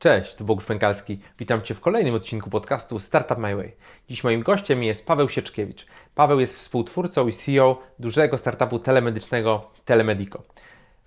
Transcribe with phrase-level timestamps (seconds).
[0.00, 1.18] Cześć, tu Bogusz Pękalski.
[1.38, 3.72] Witam Cię w kolejnym odcinku podcastu Startup My Way.
[4.08, 5.86] Dziś moim gościem jest Paweł Sieczkiewicz.
[6.14, 10.42] Paweł jest współtwórcą i CEO dużego startupu telemedycznego Telemedico.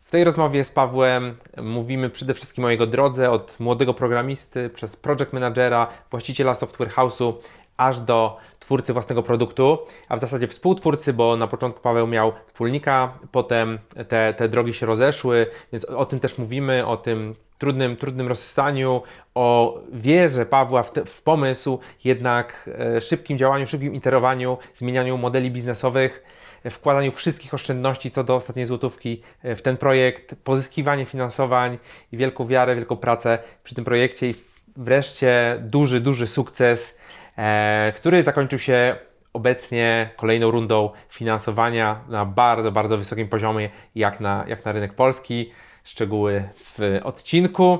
[0.03, 4.95] W tej rozmowie z Pawłem mówimy przede wszystkim o jego drodze od młodego programisty przez
[4.95, 7.33] project managera, właściciela software house'u,
[7.77, 9.77] aż do twórcy własnego produktu,
[10.09, 14.85] a w zasadzie współtwórcy, bo na początku Paweł miał wspólnika, potem te, te drogi się
[14.85, 19.01] rozeszły, więc o tym też mówimy, o tym trudnym, trudnym rozstaniu,
[19.35, 25.51] o wierze Pawła w, te, w pomysł, jednak e, szybkim działaniu, szybkim iterowaniu, zmienianiu modeli
[25.51, 26.23] biznesowych,
[26.69, 31.77] wkładaniu wszystkich oszczędności co do ostatniej złotówki e, w ten projekt, pozyskiwanie finansowań
[32.11, 34.35] i wielką wiarę, wielką pracę przy tym projekcie i
[34.77, 36.99] wreszcie duży, duży sukces,
[37.37, 38.95] e, który zakończył się
[39.33, 45.51] obecnie kolejną rundą finansowania na bardzo, bardzo wysokim poziomie, jak na, jak na rynek polski
[45.83, 47.79] szczegóły w odcinku.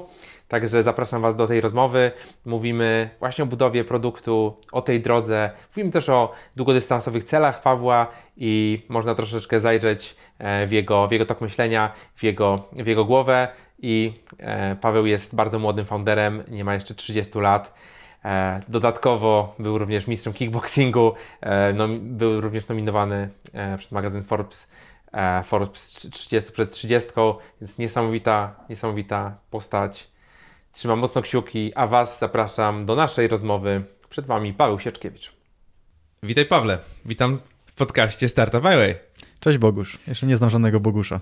[0.54, 2.12] Także zapraszam Was do tej rozmowy.
[2.46, 5.52] Mówimy właśnie o budowie produktu, o tej drodze.
[5.70, 11.26] Mówimy też o długodystansowych celach Pawła i można troszeczkę zajrzeć e, w jego, w jego
[11.26, 13.48] tok myślenia, w jego, w jego głowę.
[13.80, 17.74] I e, Paweł jest bardzo młodym founderem, nie ma jeszcze 30 lat.
[18.26, 21.14] E, dodatkowo był również mistrzem kickboxingu,
[22.00, 23.30] był również nominowany
[23.78, 24.72] przez magazyn Forbes
[25.46, 27.10] Forbes 30 przed 30,
[27.62, 30.08] więc niesamowita, niesamowita postać.
[30.72, 33.84] Trzymam mocno kciuki, a Was zapraszam do naszej rozmowy.
[34.10, 35.34] Przed Wami Paweł Sieczkiewicz.
[36.24, 38.96] Witaj Pawle, witam w podcaście Startup Highway.
[39.40, 41.16] Cześć Bogusz, jeszcze nie znam żadnego Bogusza.
[41.16, 41.20] E,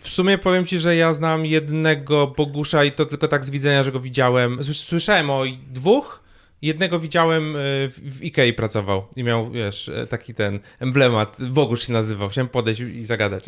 [0.00, 3.82] w sumie powiem Ci, że ja znam jednego Bogusza i to tylko tak z widzenia,
[3.82, 4.64] że go widziałem.
[4.64, 6.22] Słyszałem o dwóch,
[6.62, 11.92] Jednego widziałem e, w Ikei pracował i miał, wiesz, e, taki ten emblemat, Bogusz się
[11.92, 13.44] nazywał, chciałem podejść i zagadać,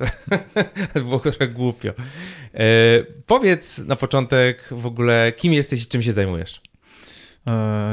[0.95, 1.93] było trochę głupio.
[2.55, 2.65] E,
[3.27, 6.61] powiedz na początek w ogóle, kim jesteś i czym się zajmujesz?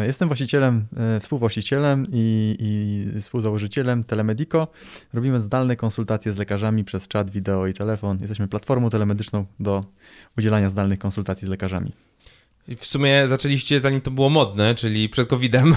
[0.05, 0.87] Jestem właścicielem,
[1.21, 4.67] współwłaścicielem i, i współzałożycielem Telemedico.
[5.13, 8.17] Robimy zdalne konsultacje z lekarzami przez czat, wideo i telefon.
[8.21, 9.85] Jesteśmy platformą telemedyczną do
[10.37, 11.91] udzielania zdalnych konsultacji z lekarzami.
[12.67, 15.75] W sumie zaczęliście zanim to było modne, czyli przed COVID-em.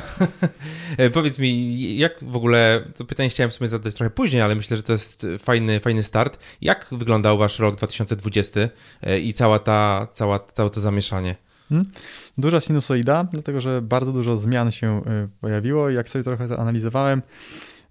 [1.15, 4.77] Powiedz mi, jak w ogóle, to pytanie chciałem w sumie zadać trochę później, ale myślę,
[4.77, 6.39] że to jest fajny, fajny start.
[6.61, 8.61] Jak wyglądał wasz rok 2020
[9.03, 11.37] e, i cała ta, cała, całe to zamieszanie?
[11.69, 11.91] Hmm.
[12.39, 15.91] Duża sinusoida, dlatego że bardzo dużo zmian się e, pojawiło.
[15.91, 17.23] Jak sobie trochę to analizowałem,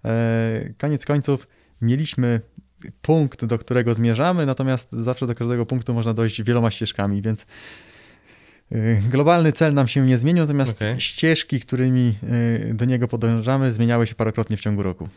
[0.04, 1.48] e, koniec końców
[1.82, 2.40] mieliśmy
[3.02, 7.46] punkt, do którego zmierzamy, natomiast zawsze do każdego punktu można dojść wieloma ścieżkami, więc
[9.10, 11.00] globalny cel nam się nie zmienił, natomiast okay.
[11.00, 12.14] ścieżki, którymi
[12.70, 15.08] y, do niego podążamy, zmieniały się parokrotnie w ciągu roku.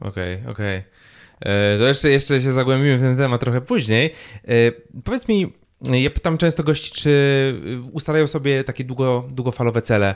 [0.00, 0.78] Okej, okay, okej.
[0.78, 1.78] Okay.
[1.78, 4.10] To jeszcze, jeszcze się zagłębimy w ten temat trochę później.
[4.48, 4.72] E,
[5.04, 5.52] powiedz mi,
[5.82, 7.54] ja pytam często gości, czy
[7.92, 10.14] ustalają sobie takie długo, długofalowe cele.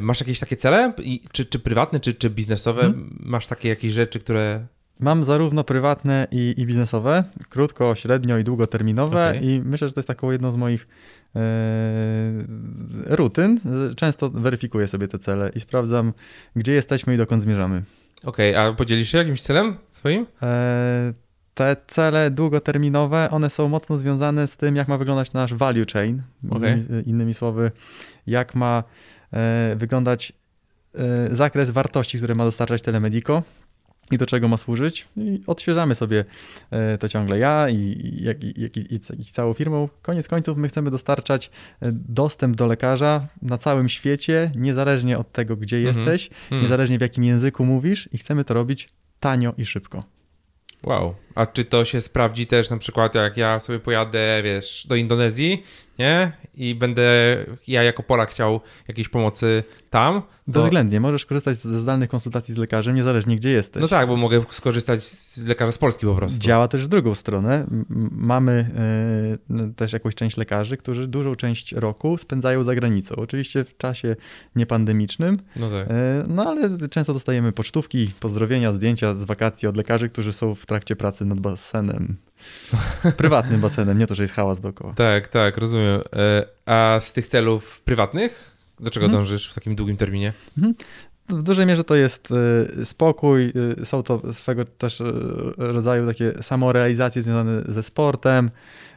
[0.00, 0.92] Masz jakieś takie cele?
[1.32, 2.80] czy, czy prywatne, czy, czy biznesowe?
[2.80, 3.18] Hmm.
[3.20, 4.66] Masz takie jakieś rzeczy, które
[5.00, 9.40] Mam zarówno prywatne i, i biznesowe, krótko, średnio i długoterminowe okay.
[9.40, 10.88] i myślę, że to jest taką jedną z moich
[13.06, 13.60] rutyn.
[13.96, 16.12] Często weryfikuję sobie te cele i sprawdzam,
[16.56, 17.82] gdzie jesteśmy i dokąd zmierzamy.
[18.24, 20.26] Okej, okay, a podzielisz się jakimś celem swoim?
[20.42, 21.12] E,
[21.54, 26.22] te cele długoterminowe, one są mocno związane z tym, jak ma wyglądać nasz value chain.
[26.50, 26.72] Okay.
[26.72, 27.70] Innymi, innymi słowy,
[28.26, 28.84] jak ma
[29.32, 30.32] e, wyglądać
[31.30, 33.42] zakres wartości, które ma dostarczać Telemedico
[34.10, 35.08] i do czego ma służyć.
[35.16, 36.24] I odświeżamy sobie
[36.70, 39.88] e, to ciągle ja i, i, i, i, całą firmą.
[40.02, 41.50] Koniec końców my chcemy dostarczać
[41.80, 45.96] e, dostęp do lekarza na całym świecie, niezależnie od tego, gdzie mhm.
[45.96, 46.62] jesteś, mhm.
[46.62, 48.88] niezależnie w jakim języku mówisz i chcemy to robić
[49.20, 50.04] tanio i szybko.
[50.82, 51.14] Wow.
[51.34, 55.62] A czy to się sprawdzi też na przykład, jak ja sobie pojadę, wiesz, do Indonezji,
[55.98, 56.32] nie?
[56.56, 57.36] I będę
[57.66, 60.22] ja jako Polak chciał jakiejś pomocy tam.
[60.22, 60.52] To...
[60.52, 63.82] Bezwzględnie, możesz korzystać ze zdalnych konsultacji z lekarzem, niezależnie gdzie jesteś.
[63.82, 66.44] No tak, bo mogę skorzystać z lekarza z Polski po prostu.
[66.44, 67.66] Działa też w drugą stronę.
[68.10, 68.70] Mamy
[69.50, 73.16] y, też jakąś część lekarzy, którzy dużą część roku spędzają za granicą.
[73.16, 74.16] Oczywiście w czasie
[74.56, 75.38] niepandemicznym.
[75.56, 75.90] No tak.
[75.90, 75.92] Y,
[76.28, 80.96] no ale często dostajemy pocztówki, pozdrowienia, zdjęcia z wakacji od lekarzy, którzy są w trakcie
[80.96, 82.16] pracy nad basenem.
[83.16, 84.94] Prywatnym basenem, nie to, że jest hałas dookoła.
[84.94, 86.00] Tak, tak, rozumiem.
[86.16, 89.22] E, a z tych celów prywatnych, do czego mhm.
[89.22, 90.32] dążysz w takim długim terminie?
[90.58, 90.74] Mhm.
[91.28, 92.28] W dużej mierze to jest
[92.80, 95.02] e, spokój, e, są to swego też
[95.56, 98.50] rodzaju takie samorealizacje związane ze sportem,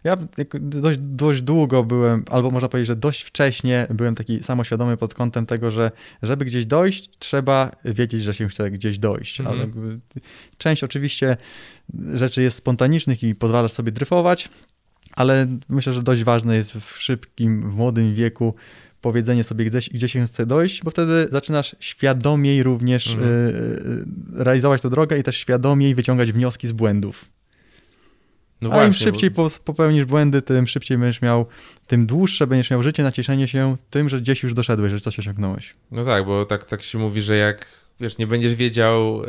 [0.04, 0.18] ja
[0.60, 5.46] dość, dość długo byłem, albo można powiedzieć, że dość wcześnie byłem taki samoświadomy pod kątem
[5.46, 5.92] tego, że
[6.22, 9.40] żeby gdzieś dojść, trzeba wiedzieć, że się chce gdzieś dojść.
[9.40, 9.60] Mhm.
[9.60, 9.70] Ale
[10.58, 11.38] część oczywiście
[12.14, 14.50] rzeczy jest spontanicznych i pozwalasz sobie dryfować,
[15.16, 18.54] ale myślę, że dość ważne jest w szybkim, w młodym wieku
[19.02, 23.30] powiedzenie sobie, gdzie, gdzie się chce dojść, bo wtedy zaczynasz świadomiej również mhm.
[23.30, 27.26] y, realizować tę drogę i też świadomiej wyciągać wnioski z błędów.
[28.62, 29.48] No A właśnie, im szybciej bo...
[29.66, 31.46] popełnisz błędy, tym szybciej będziesz miał,
[31.88, 35.20] tym dłuższe będziesz miał życie na cieszenie się tym, że gdzieś już doszedłeś, że coś
[35.20, 35.76] osiągnąłeś.
[35.92, 37.68] No tak, bo tak, tak się mówi, że jak
[38.00, 39.28] wiesz, nie będziesz wiedział, e,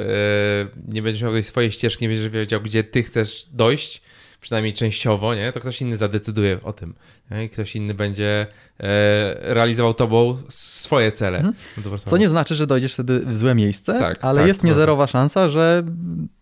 [0.89, 4.03] nie będziesz miał tej swojej ścieżki, nie będziesz wiedział, gdzie ty chcesz dojść,
[4.41, 5.53] przynajmniej częściowo, nie?
[5.53, 6.95] to ktoś inny zadecyduje o tym.
[7.31, 7.45] Nie?
[7.45, 8.47] I ktoś inny będzie
[8.81, 11.39] e, realizował tobą swoje cele.
[11.39, 11.55] Mhm.
[11.85, 15.07] No Co nie znaczy, że dojdziesz wtedy w złe miejsce, tak, ale tak, jest niezerowa
[15.07, 15.83] szansa, że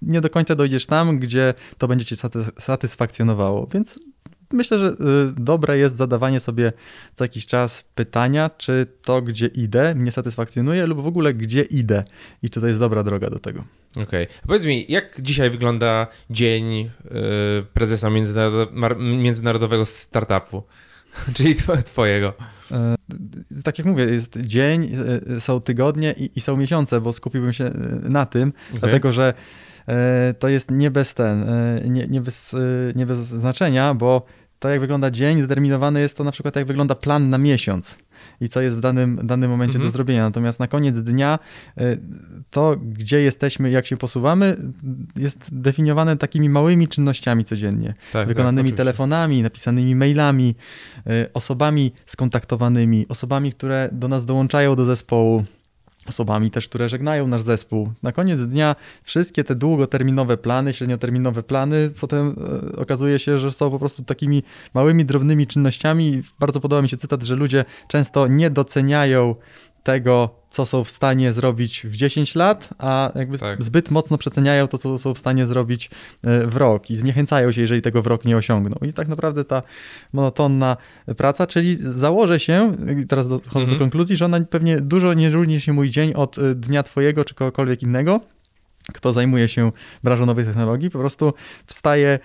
[0.03, 2.17] nie do końca dojdziesz tam, gdzie to będzie cię
[2.59, 3.69] satysfakcjonowało.
[3.73, 3.99] Więc
[4.53, 4.95] myślę, że y,
[5.37, 6.73] dobre jest zadawanie sobie
[7.15, 12.05] co jakiś czas pytania, czy to, gdzie idę, mnie satysfakcjonuje, lub w ogóle gdzie idę
[12.43, 13.65] i czy to jest dobra droga do tego.
[13.91, 14.05] Okej.
[14.05, 14.27] Okay.
[14.47, 16.91] Powiedz mi, jak dzisiaj wygląda dzień y,
[17.73, 18.11] prezesa
[18.99, 20.63] międzynarodowego startupu?
[21.35, 21.55] Czyli
[21.85, 22.35] twojego.
[22.73, 22.95] E,
[23.65, 24.97] tak jak mówię, jest dzień,
[25.39, 27.71] są tygodnie i, i są miesiące, bo skupiłbym się
[28.03, 28.81] na tym, okay.
[28.81, 29.35] dlatego że
[30.39, 31.47] to jest nie bez ten,
[31.85, 32.57] nie, nie, bez,
[32.95, 34.27] nie bez znaczenia, bo
[34.59, 37.99] to jak wygląda dzień, zdeterminowany jest to na przykład jak wygląda plan na miesiąc
[38.41, 39.89] i co jest w danym, danym momencie mhm.
[39.89, 40.23] do zrobienia.
[40.23, 41.39] Natomiast na koniec dnia
[42.51, 44.57] to, gdzie jesteśmy, jak się posuwamy,
[45.17, 47.89] jest definiowane takimi małymi czynnościami codziennie.
[47.89, 50.55] Tak, tak wykonanymi tak, telefonami, napisanymi mailami,
[51.35, 55.45] osobami skontaktowanymi, osobami, które do nas dołączają do zespołu
[56.09, 57.93] osobami też, które żegnają nasz zespół.
[58.03, 62.37] Na koniec dnia wszystkie te długoterminowe plany, średnioterminowe plany, potem
[62.73, 64.43] e, okazuje się, że są po prostu takimi
[64.75, 66.23] małymi, drobnymi czynnościami.
[66.39, 69.35] Bardzo podoba mi się cytat, że ludzie często nie doceniają
[69.83, 73.63] tego, co są w stanie zrobić w 10 lat, a jakby tak.
[73.63, 75.91] zbyt mocno przeceniają to, co są w stanie zrobić
[76.23, 78.77] e, w rok i zniechęcają się, jeżeli tego w rok nie osiągną.
[78.83, 79.63] I tak naprawdę ta
[80.13, 80.77] monotonna
[81.17, 82.77] praca, czyli założę się,
[83.09, 83.71] teraz dochodzę mhm.
[83.71, 87.25] do konkluzji, że ona pewnie dużo nie różni się mój dzień od e, dnia twojego
[87.25, 88.21] czy kogokolwiek innego,
[88.93, 89.73] kto zajmuje się
[90.05, 91.33] branżą nowych technologii, po prostu
[91.67, 92.19] wstaje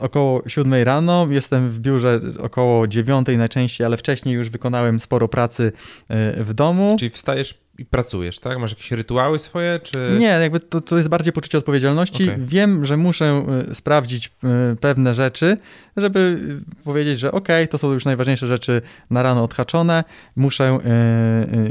[0.00, 5.72] około 7 rano, jestem w biurze około 9 najczęściej, ale wcześniej już wykonałem sporo pracy
[6.08, 6.96] e, w domu.
[6.98, 8.58] Czyli wstajesz i pracujesz, tak?
[8.58, 10.16] Masz jakieś rytuały swoje, czy...
[10.18, 12.24] Nie, jakby to, to jest bardziej poczucie odpowiedzialności.
[12.24, 12.46] Okay.
[12.46, 15.56] Wiem, że muszę y, sprawdzić y, pewne rzeczy,
[15.96, 16.38] żeby
[16.84, 20.04] powiedzieć, że ok, to są już najważniejsze rzeczy na rano odhaczone.
[20.36, 20.78] Muszę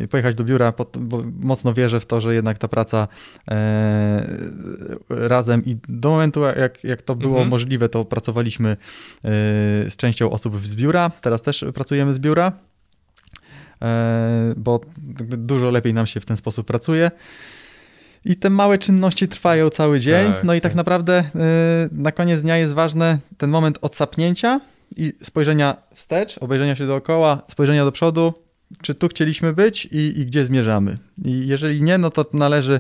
[0.10, 3.08] pojechać do biura, bo mocno wierzę w to, że jednak ta praca
[5.10, 7.50] razem i do momentu, jak, jak to było mhm.
[7.50, 8.78] możliwe, to pracowaliśmy
[9.90, 11.12] z częścią osób z biura.
[11.22, 12.52] Teraz też pracujemy z biura.
[13.82, 14.82] E, bo
[15.20, 17.12] dużo lepiej nam się w ten sposób pracuje.
[18.26, 20.34] I te małe czynności trwają cały dzień.
[20.34, 21.30] Tak, no i tak, tak naprawdę e,
[21.92, 24.60] na koniec dnia jest ważny ten moment odsapnięcia
[24.98, 28.34] i spojrzenia wstecz, obejrzenia się dookoła, spojrzenia do przodu,
[28.82, 30.98] czy tu chcieliśmy być i, i gdzie zmierzamy.
[31.26, 32.80] I jeżeli nie, no to należy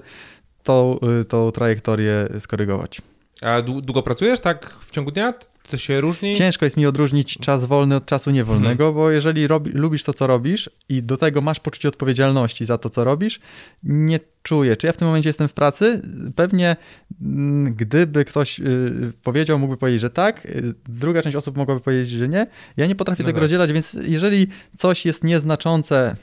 [0.64, 3.02] tą, e, tą trajektorię skorygować.
[3.42, 5.34] A długo pracujesz tak w ciągu dnia?
[5.70, 6.36] To się różni?
[6.36, 8.96] Ciężko jest mi odróżnić czas wolny od czasu niewolnego, hmm.
[8.96, 12.90] bo jeżeli robi, lubisz to, co robisz i do tego masz poczucie odpowiedzialności za to,
[12.90, 13.40] co robisz,
[13.84, 14.78] nie czuję.
[14.78, 16.02] Czy ja w tym momencie jestem w pracy?
[16.36, 16.76] Pewnie
[17.22, 20.48] mm, gdyby ktoś y, powiedział, mógłby powiedzieć, że tak.
[20.90, 22.48] Druga część osób mogłaby powiedzieć, że nie.
[22.78, 23.42] Ja nie potrafię no tego tak.
[23.42, 24.48] rozdzielać, więc jeżeli
[24.78, 26.16] coś jest nieznaczące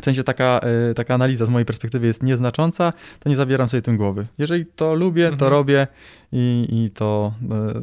[0.00, 0.60] w sensie taka,
[0.90, 4.26] e, taka analiza z mojej perspektywy jest nieznacząca, to nie zabieram sobie tym głowy.
[4.38, 5.52] Jeżeli to lubię, to mhm.
[5.52, 5.86] robię
[6.32, 7.82] i, i to e,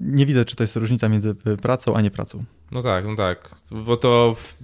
[0.00, 2.44] nie widzę, czy to jest różnica między pracą, a nie pracą.
[2.72, 4.56] No tak, no tak, bo to w,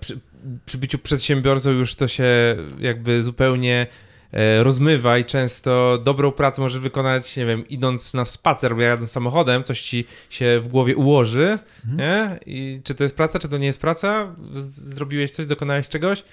[0.00, 0.20] przy,
[0.66, 4.13] przy byciu przedsiębiorcą już to się jakby zupełnie E,
[4.62, 9.64] rozmywa i często dobrą pracę może wykonać, nie wiem, idąc na spacer albo jadąc samochodem,
[9.64, 11.98] coś ci się w głowie ułoży, mhm.
[11.98, 12.38] nie?
[12.46, 14.36] I czy to jest praca, czy to nie jest praca?
[14.52, 16.24] Zrobiłeś coś, dokonałeś czegoś?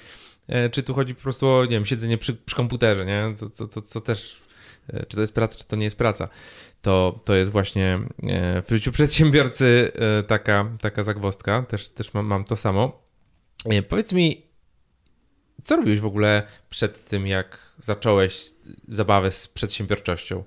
[0.48, 3.34] E, czy tu chodzi po prostu o, nie wiem, siedzenie przy, przy komputerze, nie?
[3.40, 4.42] To, to, to, to też,
[4.94, 6.28] e, czy to jest praca, czy to nie jest praca?
[6.82, 8.00] To, to jest właśnie
[8.66, 9.92] w życiu przedsiębiorcy
[10.28, 13.02] taka, taka zagwostka, też, też mam, mam to samo.
[13.90, 14.51] Powiedz mi,
[15.64, 18.44] co robiłeś w ogóle przed tym, jak zacząłeś
[18.88, 20.44] zabawę z przedsiębiorczością?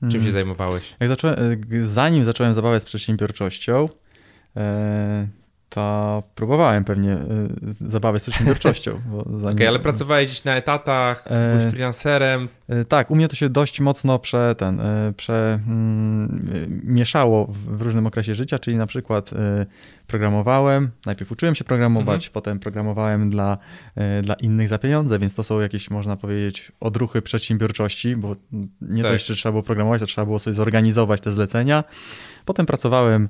[0.00, 0.32] Czym się mhm.
[0.32, 0.96] zajmowałeś?
[1.08, 1.36] Zacząłem,
[1.84, 3.88] zanim zacząłem zabawę z przedsiębiorczością,
[4.56, 5.28] e,
[5.68, 7.18] to próbowałem pewnie e,
[7.80, 9.00] zabawę z przedsiębiorczością.
[9.40, 9.56] Zanim...
[9.56, 11.56] Okay, ale pracowałeś gdzieś na etatach, e...
[11.56, 12.48] byłeś freelancerem.
[12.88, 14.82] Tak, u mnie to się dość mocno prze, ten,
[15.16, 19.30] prze, mm, mieszało w, w różnym okresie życia, czyli na przykład
[20.10, 22.32] programowałem, najpierw uczyłem się programować, Mhm.
[22.32, 23.58] potem programowałem dla,
[23.96, 28.36] e, dla innych za pieniądze, więc to są jakieś, można powiedzieć, odruchy przedsiębiorczości, bo
[28.80, 29.12] nie Tak.
[29.12, 31.84] dość, że trzeba było programować, to trzeba było sobie zorganizować te zlecenia.
[32.44, 33.28] Potem pracowałem e,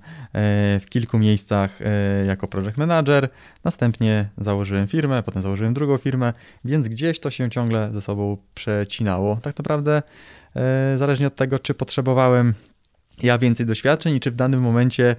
[0.80, 3.28] w kilku miejscach e, jako project manager,
[3.64, 6.32] następnie założyłem firmę, potem założyłem drugą firmę,
[6.64, 9.36] więc gdzieś to się ciągle ze sobą przecinało.
[9.42, 10.02] Tak naprawdę
[10.96, 12.54] zależnie od tego, czy potrzebowałem
[13.22, 15.16] ja więcej doświadczeń i czy w danym momencie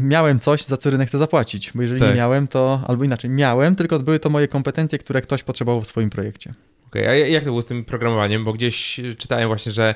[0.00, 1.72] miałem coś, za co rynek chce zapłacić.
[1.74, 2.08] Bo jeżeli Tak.
[2.08, 5.86] nie miałem, to albo inaczej, miałem, tylko były to moje kompetencje, które ktoś potrzebował w
[5.86, 6.54] swoim projekcie.
[6.86, 8.44] Okej, a jak to było z tym programowaniem?
[8.44, 9.94] Bo gdzieś czytałem właśnie, że e,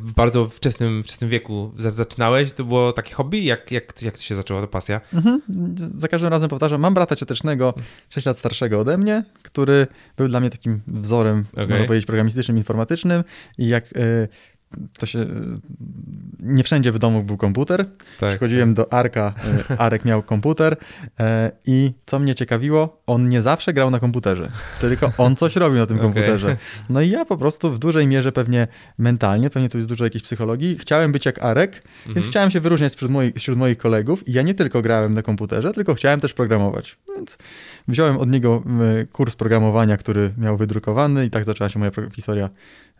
[0.00, 2.52] w bardzo wczesnym, wczesnym wieku za- zaczynałeś.
[2.52, 3.44] To było takie hobby?
[3.44, 5.00] Jak, jak, jak to się zaczęło, ta pasja?
[5.14, 5.40] Mhm.
[5.76, 7.74] Za każdym razem powtarzam, mam brata ciotecznego,
[8.10, 11.68] 6 lat starszego ode mnie, który był dla mnie takim wzorem, Okej.
[11.68, 13.24] można powiedzieć, programistycznym, informatycznym
[13.58, 14.28] i jak y,
[14.98, 15.26] to się...
[16.40, 17.86] Nie wszędzie w domu był komputer.
[18.20, 18.30] Tak.
[18.30, 19.34] Przychodziłem do Arka,
[19.70, 21.24] y, Arek miał komputer y,
[21.66, 24.48] i co mnie ciekawiło, on nie zawsze grał na komputerze,
[24.80, 26.56] tylko on coś robił na tym komputerze.
[26.88, 30.22] No i ja po prostu w dużej mierze pewnie mentalnie, pewnie tu jest dużo jakiejś
[30.22, 31.72] psychologii, chciałem być jak Arek,
[32.06, 32.26] więc Mhm.
[32.26, 35.72] chciałem się wyróżniać wśród moich, wśród moich kolegów i ja nie tylko grałem na komputerze,
[35.72, 36.96] tylko chciałem też programować.
[37.16, 37.38] Więc
[37.88, 38.80] wziąłem od niego m,
[39.12, 42.50] kurs programowania, który miał wydrukowany i tak zaczęła się moja historia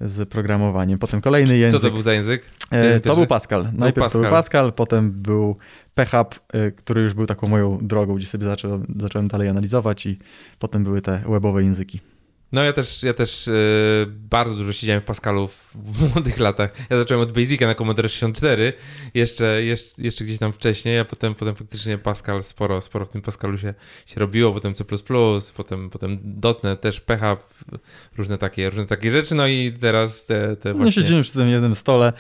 [0.01, 0.99] z programowaniem.
[0.99, 1.81] Potem kolejny język.
[1.81, 2.51] Co to był za język?
[2.71, 3.63] E, to był Pascal.
[3.73, 4.23] Najpierw to Pascal.
[4.23, 5.57] był Pascal, potem był
[5.95, 10.19] PHP, e, który już był taką moją drogą, gdzie sobie zacząłem, zacząłem dalej analizować i
[10.59, 12.01] potem były te webowe języki.
[12.55, 13.53] No ja też, ja też e,
[14.09, 16.71] bardzo dużo siedziałem w Pascalu w, w młodych latach.
[16.91, 18.73] Ja zacząłem od Basica na Commodore 64,
[19.15, 23.23] jeszcze, jeszcze, jeszcze gdzieś tam wcześniej, a potem, potem faktycznie Pascal, sporo, sporo w tym
[23.23, 23.75] Pascalu się,
[24.07, 24.85] się robiło, potem C++,
[25.57, 27.43] potem, potem .NET, też PHP,
[28.17, 31.03] różne takie, różne takie rzeczy, no i teraz te, te Nie właśnie...
[31.03, 32.13] siedzimy przy tym jednym stole.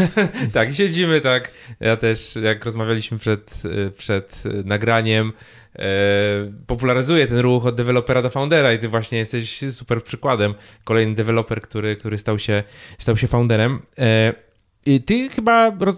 [0.52, 1.50] tak, siedzimy tak.
[1.80, 5.32] Ja też, jak rozmawialiśmy przed, y, przed y, nagraniem,
[5.78, 5.84] e,
[6.66, 10.54] popularyzuję ten ruch od dewelopera do foundera i ty właśnie jesteś super przykładem.
[10.84, 12.62] Kolejny deweloper, który, który stał, się,
[12.98, 13.82] stał się founderem.
[13.98, 14.34] E,
[14.86, 15.96] I ty chyba roz,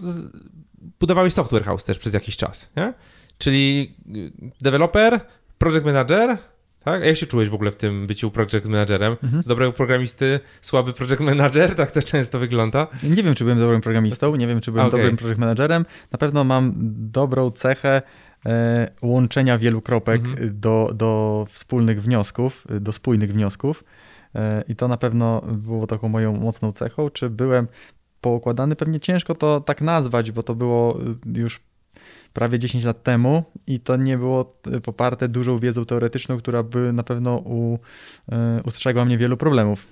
[1.00, 2.92] budowałeś software house też przez jakiś czas, nie?
[3.38, 5.20] Czyli y, deweloper,
[5.58, 6.38] project manager,
[6.84, 7.02] tak?
[7.02, 9.16] A jak się czułeś w ogóle w tym byciu project managerem?
[9.22, 9.42] Mhm.
[9.42, 12.86] Z dobrego programisty, słaby project manager, tak to często wygląda.
[13.02, 15.00] Nie wiem, czy byłem dobrym programistą, nie wiem, czy byłem Okej.
[15.00, 15.84] dobrym project managerem.
[16.12, 16.72] Na pewno mam
[17.10, 18.02] dobrą cechę
[19.02, 20.60] łączenia wielu kropek Mhm.
[20.60, 23.84] do, do wspólnych wniosków, do spójnych wniosków.
[24.34, 27.10] E, I to na pewno było taką moją mocną cechą.
[27.10, 27.68] Czy byłem
[28.20, 28.76] poukładany?
[28.76, 30.98] Pewnie ciężko to tak nazwać, bo to było
[31.34, 31.60] już
[32.32, 37.02] prawie 10 lat temu i to nie było poparte dużą wiedzą teoretyczną, która by na
[37.02, 37.78] pewno u,
[38.64, 39.86] ustrzegła mnie wielu problemów.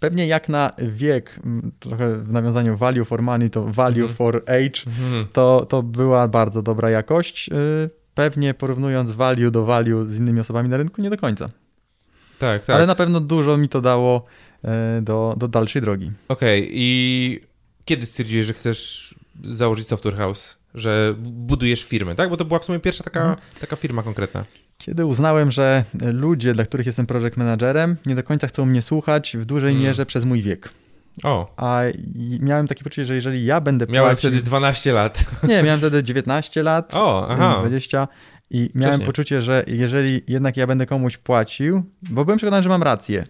[0.00, 1.40] Pewnie jak na wiek,
[1.80, 4.14] trochę w nawiązaniu value for money, to value Mhm.
[4.14, 5.26] for age, Mhm.
[5.32, 7.48] to, to była bardzo dobra jakość.
[7.48, 11.48] Y, Pewnie porównując value do value z innymi osobami na rynku, nie do końca.
[12.38, 12.76] Tak, tak.
[12.76, 14.24] Ale na pewno dużo mi to dało
[14.98, 16.10] y, do, do dalszej drogi.
[16.28, 17.40] Okej, i
[17.84, 20.58] kiedy stwierdziłeś, że chcesz założyć software house?
[20.76, 22.30] Że budujesz firmę, tak?
[22.30, 23.38] Bo to była w sumie pierwsza taka, Mhm.
[23.60, 24.44] taka firma konkretna.
[24.78, 29.36] Kiedy uznałem, że ludzie, dla których jestem project managerem, nie do końca chcą mnie słuchać
[29.40, 29.82] w dużej Mm.
[29.82, 30.68] mierze przez mój wiek.
[31.24, 31.80] O, A
[32.40, 34.30] miałem takie poczucie, że jeżeli ja będę miałem płacił...
[34.30, 35.24] wtedy 12 lat.
[35.48, 37.56] Nie, miałem wtedy 19 lat, O, aha.
[37.60, 38.08] 20
[38.50, 39.06] i miałem Wcześniej.
[39.06, 43.24] poczucie, że jeżeli jednak ja będę komuś płacił, bo byłem przekonany, że mam rację,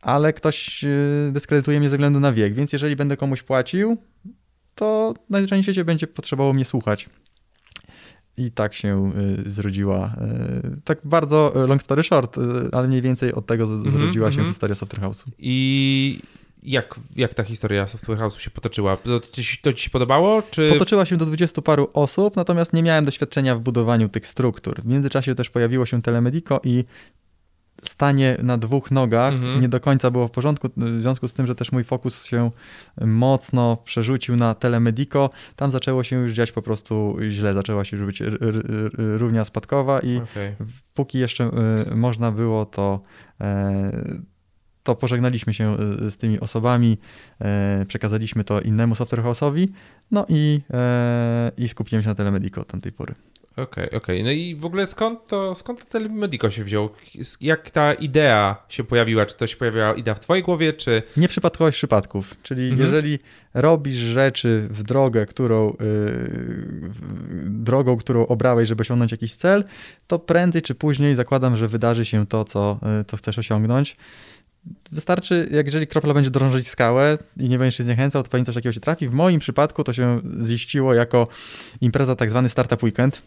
[0.00, 3.96] ale ktoś yy, dyskredytuje mnie ze względu na wiek, więc jeżeli będę komuś płacił,
[4.78, 7.08] to najzwyczajniej świecie będzie potrzebował mnie słuchać.
[8.36, 9.12] I tak się
[9.46, 10.16] y, zrodziła,
[10.76, 12.36] y, tak bardzo y, long story short,
[12.72, 14.48] ale mniej więcej od tego Mhm, zrodziła się mhm.
[14.48, 15.28] historia Software House'u.
[15.38, 16.20] I
[16.62, 18.96] jak, jak ta historia software house'u się potoczyła?
[18.96, 20.42] To, to, ci, się podobało?
[20.50, 20.70] Czy...
[20.72, 24.82] Potoczyła się do 20 paru osób, natomiast nie miałem doświadczenia w budowaniu tych struktur.
[24.82, 26.84] W międzyczasie też pojawiło się Telemedico i
[27.82, 29.60] stanie na dwóch nogach Mhm.
[29.60, 32.50] nie do końca było w porządku, w związku z tym, że też mój fokus się
[33.00, 35.30] mocno przerzucił na Telemedico.
[35.56, 38.22] Tam zaczęło się już dziać po prostu źle, zaczęła się już być
[38.98, 40.54] równia spadkowa i Okej.
[40.94, 41.50] póki jeszcze
[41.90, 43.00] y, można było, to,
[43.40, 43.92] e,
[44.82, 46.98] to pożegnaliśmy się y, z tymi osobami,
[47.40, 49.68] e, przekazaliśmy to innemu software house'owi,
[50.10, 53.14] no i, e, i skupiłem się na Telemedico od tamtej pory.
[53.62, 54.24] Okej, okej.
[54.24, 56.90] No i w ogóle skąd to, skąd to Telemedico się wziął?
[57.40, 59.26] Jak ta idea się pojawiła?
[59.26, 61.02] Czy to się pojawiła idea w twojej głowie, czy...
[61.16, 62.80] Nieprzypadkowość przypadków, czyli Mhm.
[62.82, 63.18] jeżeli
[63.54, 69.64] robisz rzeczy w drogę, którą, y, w- drogą, którą obrałeś, żeby osiągnąć jakiś cel,
[70.06, 73.96] to prędzej czy później zakładam, że wydarzy się to, co, y, co chcesz osiągnąć.
[74.92, 78.54] Wystarczy, jak jeżeli kropla będzie drążyć skałę i nie będziesz się zniechęcał, to pewnie coś
[78.54, 79.08] takiego się trafi.
[79.08, 81.28] W moim przypadku to się ziściło jako
[81.80, 83.22] impreza tak zwany Startup Weekend.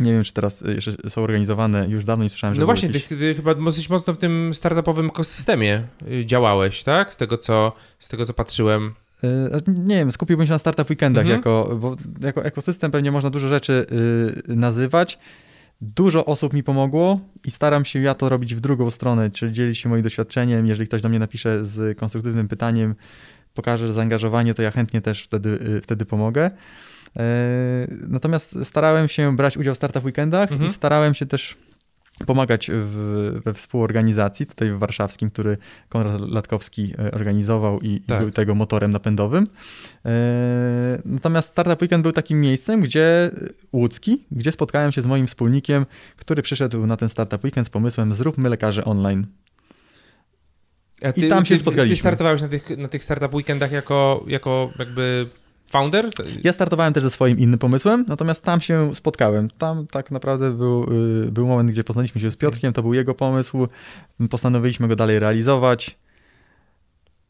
[0.00, 3.04] Nie wiem, czy teraz jeszcze są organizowane, już dawno nie słyszałem, że No właśnie, jakieś...
[3.04, 7.12] ty, ty, chyba dosyć mocno w tym startupowym ekosystemie y, działałeś, tak?
[7.12, 8.92] Z tego co, z tego, co patrzyłem.
[9.24, 9.28] Y,
[9.68, 11.38] nie wiem, skupiłbym się na Startup Weekendach, Mhm.
[11.40, 13.86] jako, bo jako ekosystem pewnie można dużo rzeczy
[14.48, 15.18] y, nazywać.
[15.80, 19.78] Dużo osób mi pomogło i staram się ja to robić w drugą stronę, czyli dzielić
[19.78, 20.66] się moim doświadczeniem.
[20.66, 22.94] Jeżeli ktoś do mnie napisze z konstruktywnym pytaniem,
[23.54, 26.50] pokaże zaangażowanie, to ja chętnie też wtedy, y, wtedy pomogę.
[27.16, 27.22] E,
[28.08, 30.70] Natomiast starałem się brać udział w Startup Weekendach Mhm.
[30.70, 31.56] i starałem się też
[32.26, 35.56] pomagać w, we współorganizacji, tutaj w warszawskim, który
[35.88, 38.18] Konrad Latkowski e, organizował i, Tak.
[38.18, 39.46] i był tego motorem napędowym.
[40.04, 40.10] E,
[41.04, 43.30] Natomiast Startup Weekend był takim miejscem, gdzie
[43.72, 48.14] łódzki, gdzie spotkałem się z moim wspólnikiem, który przyszedł na ten Startup Weekend z pomysłem
[48.14, 49.26] zróbmy lekarze online.
[51.02, 51.96] A I tam się ty, spotkaliśmy.
[51.96, 55.28] Ty startowałeś na tych, na tych startup weekendach jako, jako jakby
[55.72, 56.10] founder?
[56.44, 59.50] Ja startowałem też ze swoim innym pomysłem, natomiast tam się spotkałem.
[59.50, 60.84] Tam tak naprawdę był,
[61.28, 63.68] y, był moment, gdzie poznaliśmy się z Piotrkiem, to był jego pomysł.
[64.30, 65.98] Postanowiliśmy go dalej realizować.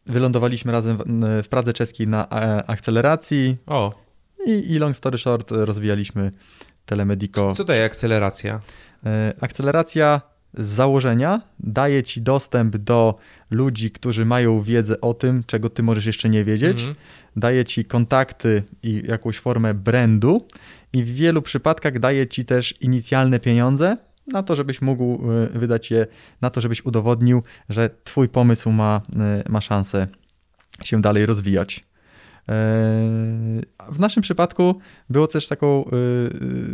[0.06, 0.98] Wylądowaliśmy razem
[1.42, 3.92] w, Pradze Czeskiej na e, akceleracji O,
[4.46, 6.30] i, i long story short rozwijaliśmy
[6.86, 7.52] Telemedico.
[7.54, 8.60] co daje akceleracja?
[9.06, 10.20] E, Akceleracja
[10.54, 13.14] z założenia daje ci dostęp do
[13.50, 16.78] ludzi, którzy mają wiedzę o tym, czego ty możesz jeszcze nie wiedzieć.
[16.78, 16.96] Mhm.
[17.36, 20.46] daje ci kontakty i jakąś formę brandu
[20.92, 25.90] i w wielu przypadkach daje ci też inicjalne pieniądze na to, żebyś mógł y, wydać
[25.90, 26.06] je,
[26.40, 29.00] na to, żebyś udowodnił, że twój pomysł ma,
[29.46, 30.06] y, ma szansę
[30.82, 31.84] się dalej rozwijać.
[32.48, 32.54] Yy,
[33.90, 34.80] W naszym przypadku
[35.10, 35.84] było też taką,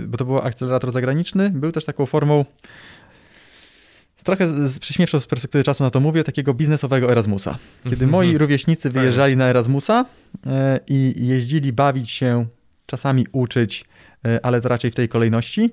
[0.07, 2.45] bo to był akcelerator zagraniczny, był też taką formą,
[4.25, 7.59] trochę z- z- przyśmiewczo z perspektywy czasu na to mówię, takiego biznesowego Erasmusa.
[7.85, 8.11] Kiedy Mhm.
[8.11, 9.01] moi rówieśnicy Fajnie.
[9.01, 10.05] wyjeżdżali na Erasmusa
[10.47, 10.53] yy,
[10.87, 12.47] i jeździli bawić się,
[12.87, 13.85] czasami uczyć,
[14.25, 15.71] yy, ale to raczej w tej kolejności,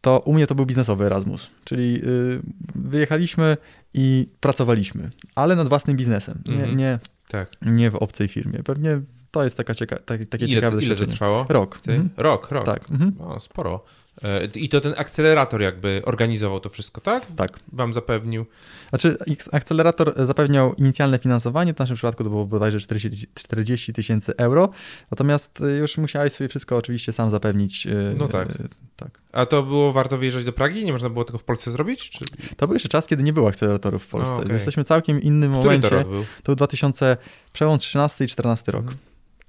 [0.00, 1.50] to u mnie to był biznesowy Erasmus.
[1.64, 2.40] Czyli yy,
[2.74, 3.56] wyjechaliśmy
[3.94, 6.76] i pracowaliśmy, ale nad własnym biznesem, nie, Mhm.
[6.76, 7.50] nie, Tak.
[7.62, 8.62] nie w obcej firmie.
[8.62, 11.46] Pewnie to jest taka cieka- tak, takie Ile, ciekawe ile to trwało?
[11.48, 11.78] Rok.
[11.88, 12.08] Mhm.
[12.16, 12.66] Rok, rok.
[12.66, 12.90] Tak.
[12.90, 13.12] Mhm.
[13.18, 13.84] No, sporo.
[14.22, 17.26] E, I to ten akcelerator jakby organizował to wszystko, tak?
[17.36, 17.58] Tak.
[17.72, 18.46] Wam zapewnił.
[18.88, 19.16] Znaczy,
[19.52, 24.68] akcelerator zapewniał inicjalne finansowanie, w naszym przypadku to było bodajże 40 40 tysięcy euro,
[25.10, 27.86] natomiast y, już musiałeś sobie wszystko oczywiście sam zapewnić.
[27.86, 28.48] y, No tak.
[28.96, 29.10] tak.
[29.32, 30.84] A to było warto wyjeżdżać do Pragi?
[30.84, 32.10] Nie można było tego w Polsce zrobić?
[32.10, 32.24] Czy...
[32.56, 34.34] To był jeszcze czas, kiedy nie było akceleratorów w Polsce.
[34.36, 34.52] okej.
[34.52, 35.88] Jesteśmy w całkiem innym Który momencie.
[35.88, 36.22] to rok był?
[36.22, 37.16] To był 2000,
[37.52, 38.82] przełom 13 i 14 rok.
[38.82, 38.98] Mhm.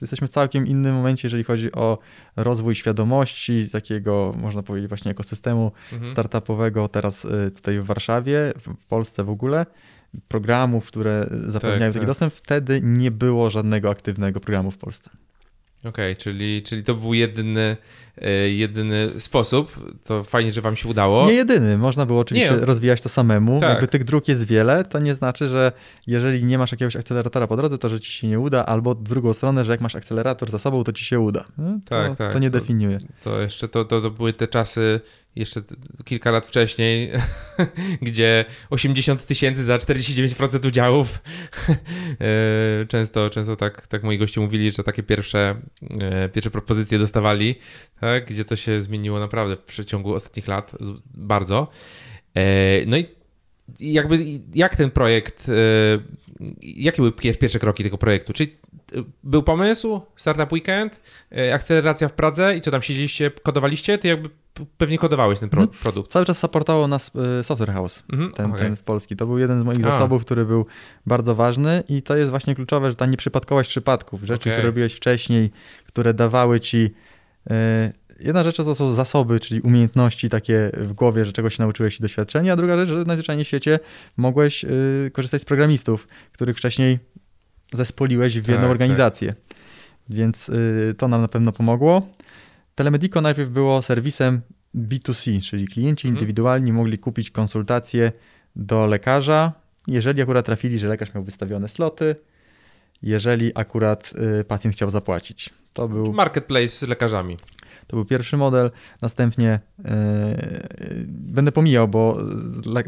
[0.02, 1.98] Jesteśmy w całkiem innym momencie, jeżeli chodzi o
[2.36, 6.12] rozwój świadomości, takiego, można powiedzieć, właśnie ekosystemu Mhm.
[6.12, 9.66] startupowego teraz y, tutaj w Warszawie, w Polsce w ogóle,
[10.28, 12.08] programów, które zapewniają taki tak.
[12.08, 12.34] dostęp.
[12.34, 15.10] Wtedy nie było żadnego aktywnego programu w Polsce.
[15.86, 17.78] Okej, czyli, czyli to był jedyny,
[18.22, 19.76] e, jedyny sposób.
[20.04, 21.26] To fajnie, że wam się udało.
[21.28, 22.66] Nie jedyny, można było oczywiście Nie.
[22.66, 23.60] rozwijać to samemu.
[23.60, 23.70] Tak.
[23.70, 25.72] Jakby tych dróg jest wiele, to nie znaczy, że
[26.08, 29.04] jeżeli nie masz jakiegoś akceleratora po drodze, to że ci się nie uda, albo w
[29.04, 31.46] drugą stronę, że jak masz akcelerator za sobą, to ci się uda.
[31.58, 32.98] No, To, Tak, tak, to nie to- definiuje.
[33.24, 35.00] To jeszcze to, to, to były te czasy
[35.40, 35.62] jeszcze
[36.06, 37.12] kilka lat wcześniej,
[38.02, 41.20] gdzie 80 tysięcy za 49% udziałów.
[42.22, 45.62] E, często często tak, tak moi goście mówili, że takie pierwsze,
[46.00, 47.56] e, pierwsze propozycje dostawali,
[48.02, 50.76] tak, gdzie to się zmieniło naprawdę w przeciągu ostatnich lat
[51.14, 51.68] bardzo.
[52.36, 53.06] E, No i
[53.80, 54.20] jakby
[54.54, 55.52] jak ten projekt,
[56.62, 58.34] jakie były pier- pierwsze kroki tego projektu?
[58.34, 58.56] Czyli
[59.24, 61.02] był pomysł, Startup Weekend,
[61.38, 63.98] e, akceleracja w Pradze i co tam siedzieliście, kodowaliście?
[63.98, 64.30] Ty jakby
[64.78, 65.80] pewnie kodowałeś ten pro- Mhm.
[65.84, 66.12] produkt.
[66.12, 68.04] Cały czas supportował nas y, Software House.
[68.14, 68.60] Mhm, ten, okej.
[68.62, 69.16] ten w Polski.
[69.16, 69.92] To był jeden z moich A.
[69.92, 70.66] zasobów, który był
[71.06, 74.54] bardzo ważny i to jest właśnie kluczowe, że ta nieprzypadkowość przypadków, rzeczy, Okej.
[74.54, 75.52] które robiłeś wcześniej,
[75.88, 76.94] które dawały ci...
[77.50, 82.00] e, Jedna rzecz to są zasoby, czyli umiejętności takie w głowie, że czegoś się nauczyłeś
[82.00, 83.80] i doświadczenia, a druga rzecz, że najzwyczajniej w świecie
[84.18, 84.66] mogłeś
[85.14, 87.00] korzystać z programistów, których wcześniej
[87.74, 89.34] zespoliłeś w jedną Tak, organizację.
[90.10, 92.08] Więc y, to nam na pewno pomogło.
[92.76, 94.42] Telemedico najpierw było serwisem
[94.76, 96.16] B2C, czyli klienci Mhm.
[96.18, 98.12] indywidualni mogli kupić konsultacje
[98.56, 99.54] do lekarza,
[99.88, 102.16] jeżeli akurat trafili, że lekarz miał wystawione sloty,
[103.02, 105.50] jeżeli akurat y, pacjent chciał zapłacić.
[105.74, 107.38] To był, Marketplace z lekarzami.
[107.90, 108.72] To był pierwszy model.
[109.02, 112.18] Następnie y, y, będę pomijał, bo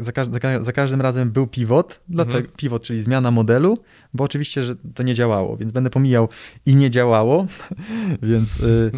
[0.00, 2.56] za, każ- za, za każdym razem był pivot, dlatego Mhm.
[2.56, 3.78] pivot, czyli zmiana modelu,
[4.14, 6.28] bo oczywiście, że to nie działało, więc będę pomijał
[6.66, 7.46] i nie działało,
[8.22, 8.90] więc y,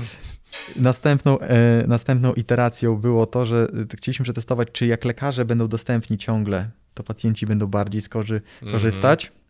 [0.76, 6.68] Następną, e, następną iteracją było to, że chcieliśmy przetestować, czy jak lekarze będą dostępni ciągle
[6.94, 8.40] to pacjenci będą bardziej skorzy,
[8.72, 9.26] korzystać.
[9.26, 9.44] Mm -hmm.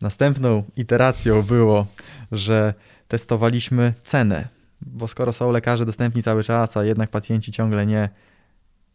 [0.00, 1.86] Następną iteracją było,
[2.32, 2.74] że
[3.08, 4.48] testowaliśmy cenę,
[4.80, 8.08] bo skoro są lekarze dostępni cały czas, a jednak pacjenci ciągle nie,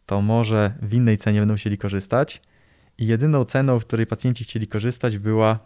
[0.06, 2.42] to może w innej cenie będą chcieli korzystać.
[2.98, 5.58] I jedyną ceną, w której pacjenci chcieli korzystać, była,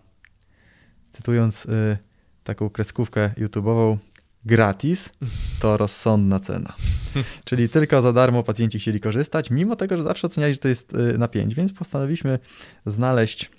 [1.11, 1.99] cytując y,
[2.45, 3.97] taką kreskówkę YouTube'ową,
[4.45, 5.13] gratis
[5.61, 6.75] to rozsądna cena.
[7.45, 10.95] Czyli tylko za darmo pacjenci chcieli korzystać, mimo tego, że zawsze oceniali, że to jest
[10.95, 12.39] y, na 5, więc postanowiliśmy
[12.87, 13.51] znaleźć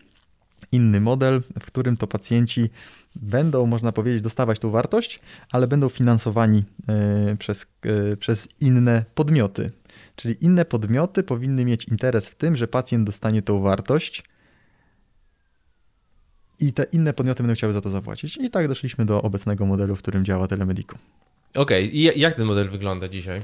[0.72, 2.70] inny model, w którym to pacjenci
[3.16, 5.20] będą, można powiedzieć, dostawać tą wartość,
[5.52, 6.64] ale będą finansowani
[7.34, 7.66] y, przez,
[8.14, 9.72] y, przez inne podmioty.
[10.16, 14.24] Czyli inne podmioty powinny mieć interes w tym, że pacjent dostanie tą wartość
[16.60, 18.38] i te inne podmioty będą chciały za to zapłacić.
[18.38, 20.98] I tak doszliśmy do obecnego modelu, w którym działa Telemedico.
[21.56, 21.98] Okej, okay.
[22.16, 23.42] i jak ten model wygląda dzisiaj?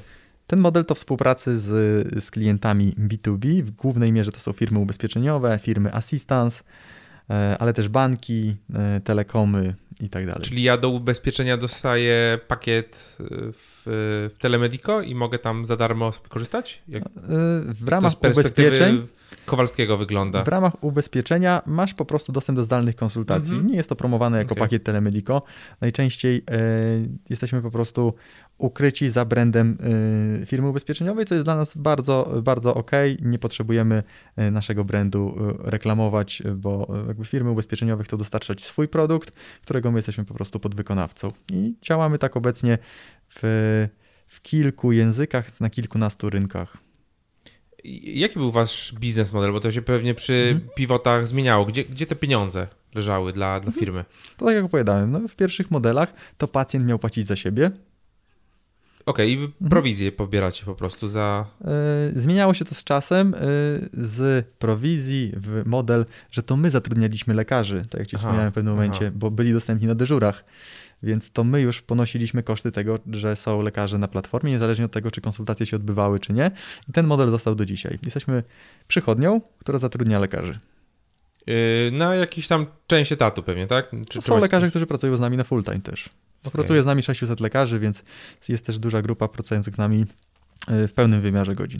[0.47, 3.61] Ten model to współpracy z, z klientami B2B.
[3.61, 6.91] W głównej mierze to są firmy ubezpieczeniowe, firmy assistance, E,
[7.59, 10.41] ale też banki, e, telekomy i tak dalej.
[10.41, 13.25] Czyli ja do ubezpieczenia dostaję pakiet e,
[13.85, 16.83] w, w Telemedico i mogę tam za darmo korzystać?
[16.87, 17.03] Jak,
[17.67, 19.07] w ramach ubezpieczeń
[19.45, 20.43] Kowalskiego wygląda.
[20.43, 23.51] W ramach ubezpieczenia masz po prostu dostęp do zdalnych konsultacji.
[23.51, 23.67] Mhm.
[23.67, 24.63] Nie jest to promowane jako okay.
[24.63, 25.41] pakiet Telemedico.
[25.81, 26.59] Najczęściej e,
[27.29, 28.13] jesteśmy po prostu
[28.57, 29.77] ukryci za brandem
[30.41, 32.91] e, firmy ubezpieczeniowej, co jest dla nas bardzo, bardzo ok.
[33.21, 34.03] Nie potrzebujemy
[34.35, 39.97] e, naszego brandu e, reklamować, bo jakby firmy ubezpieczeniowe chcą dostarczać swój produkt, którego my
[39.97, 41.31] jesteśmy po prostu podwykonawcą.
[41.51, 42.77] I działamy tak obecnie
[43.35, 43.87] w,
[44.27, 46.77] w kilku językach, na kilkunastu rynkach.
[48.03, 49.51] Jaki był wasz biznes model?
[49.51, 50.69] Bo to się pewnie przy mhm.
[50.75, 51.65] pivotach zmieniało.
[51.65, 53.79] Gdzie, gdzie te pieniądze leżały dla, dla mhm.
[53.79, 54.05] firmy?
[54.37, 57.71] To tak jak opowiadałem, no w pierwszych modelach to pacjent miał płacić za siebie.
[59.05, 59.69] Okej, okay, i mhm.
[59.69, 60.17] prowizję mhm.
[60.17, 61.45] pobieracie po prostu za.
[62.13, 67.33] Yy, zmieniało się to z czasem yy, z prowizji w model, że to my zatrudnialiśmy
[67.33, 69.15] lekarzy, tak jak ci aha, wspomniałem w pewnym momencie, aha.
[69.15, 70.45] bo byli dostępni na dyżurach.
[71.03, 75.11] Więc to my już ponosiliśmy koszty tego, że są lekarze na platformie, niezależnie od tego,
[75.11, 76.51] czy konsultacje się odbywały, czy nie.
[76.89, 77.99] I ten model został do dzisiaj.
[78.03, 78.43] Jesteśmy
[78.87, 80.59] przychodnią, która zatrudnia lekarzy.
[81.47, 81.53] Yy,
[81.91, 83.91] na jakiś tam część etatu pewnie, tak?
[84.09, 86.09] Czy, są lekarze, którzy pracują z nami na full time też.
[86.41, 86.51] Okay.
[86.51, 88.03] Pracuje z nami 600 lekarzy, więc
[88.49, 90.05] jest też duża grupa pracujących z nami
[90.69, 91.79] yy, w pełnym wymiarze godzin.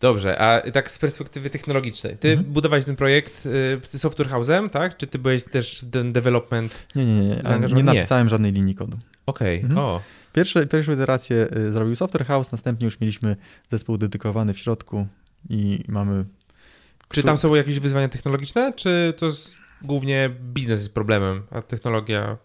[0.00, 2.52] Dobrze, a tak z perspektywy technologicznej, ty mhm.
[2.52, 3.46] budowałeś ten projekt
[3.94, 4.96] y, software house'em, tak?
[4.96, 7.20] Czy ty byłeś też ten development Nie, nie,
[7.60, 7.74] nie.
[7.74, 8.30] Nie napisałem nie.
[8.30, 8.96] żadnej linii kodu.
[9.26, 9.70] Okej, okay.
[9.70, 9.86] mhm.
[9.86, 10.00] o.
[10.32, 13.36] Pierwsze, pierwszą iterację y, zrobił Software House, następnie już mieliśmy
[13.70, 15.06] zespół dedykowany w środku
[15.50, 16.24] i mamy...
[17.08, 22.36] Czy tam są jakieś wyzwania technologiczne, czy to jest głównie biznes jest problemem, a technologia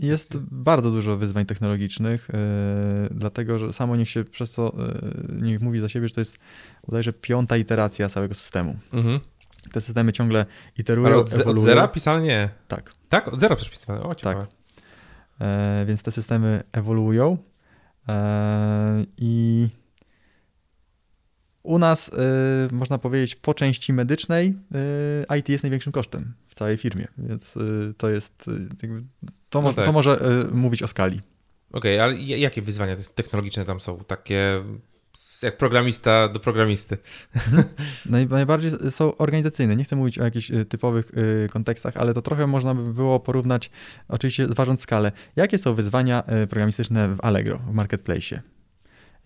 [0.00, 4.76] jest bardzo dużo wyzwań technologicznych, yy, dlatego że samo niech się przez to,
[5.28, 6.38] yy, niech mówi za siebie, że to jest
[6.86, 8.76] bodajże piąta iteracja całego systemu.
[8.92, 9.20] Mhm.
[9.72, 10.46] Te systemy ciągle
[10.78, 11.56] iterują, Ale od, ewoluują.
[11.56, 12.22] od zera pisane?
[12.22, 12.48] Nie.
[12.68, 12.94] Tak.
[13.08, 13.28] Tak?
[13.28, 14.02] Od zera pisane?
[14.02, 14.46] O, ciekawe.
[14.46, 14.50] Tak.
[15.40, 17.38] E, więc te systemy ewoluują
[18.08, 19.68] e, i
[21.62, 22.10] u nas,
[22.72, 24.54] można powiedzieć, po części medycznej
[25.38, 27.54] IT jest największym kosztem w całej firmie, więc
[27.96, 28.44] to jest,
[28.82, 29.02] jakby,
[29.50, 29.84] to, no tak.
[29.84, 30.20] to może
[30.52, 31.20] mówić o skali.
[31.72, 33.98] Okej, okay, ale jakie wyzwania technologiczne tam są?
[33.98, 34.64] Takie
[35.42, 36.98] jak programista do programisty.
[37.36, 37.64] Mhm.
[38.30, 39.76] Najbardziej są organizacyjne.
[39.76, 41.12] Nie chcę mówić o jakichś typowych
[41.50, 43.70] kontekstach, ale to trochę można by było porównać,
[44.08, 45.12] oczywiście zważąc skalę.
[45.36, 48.42] Jakie są wyzwania programistyczne w Allegro, w marketplace?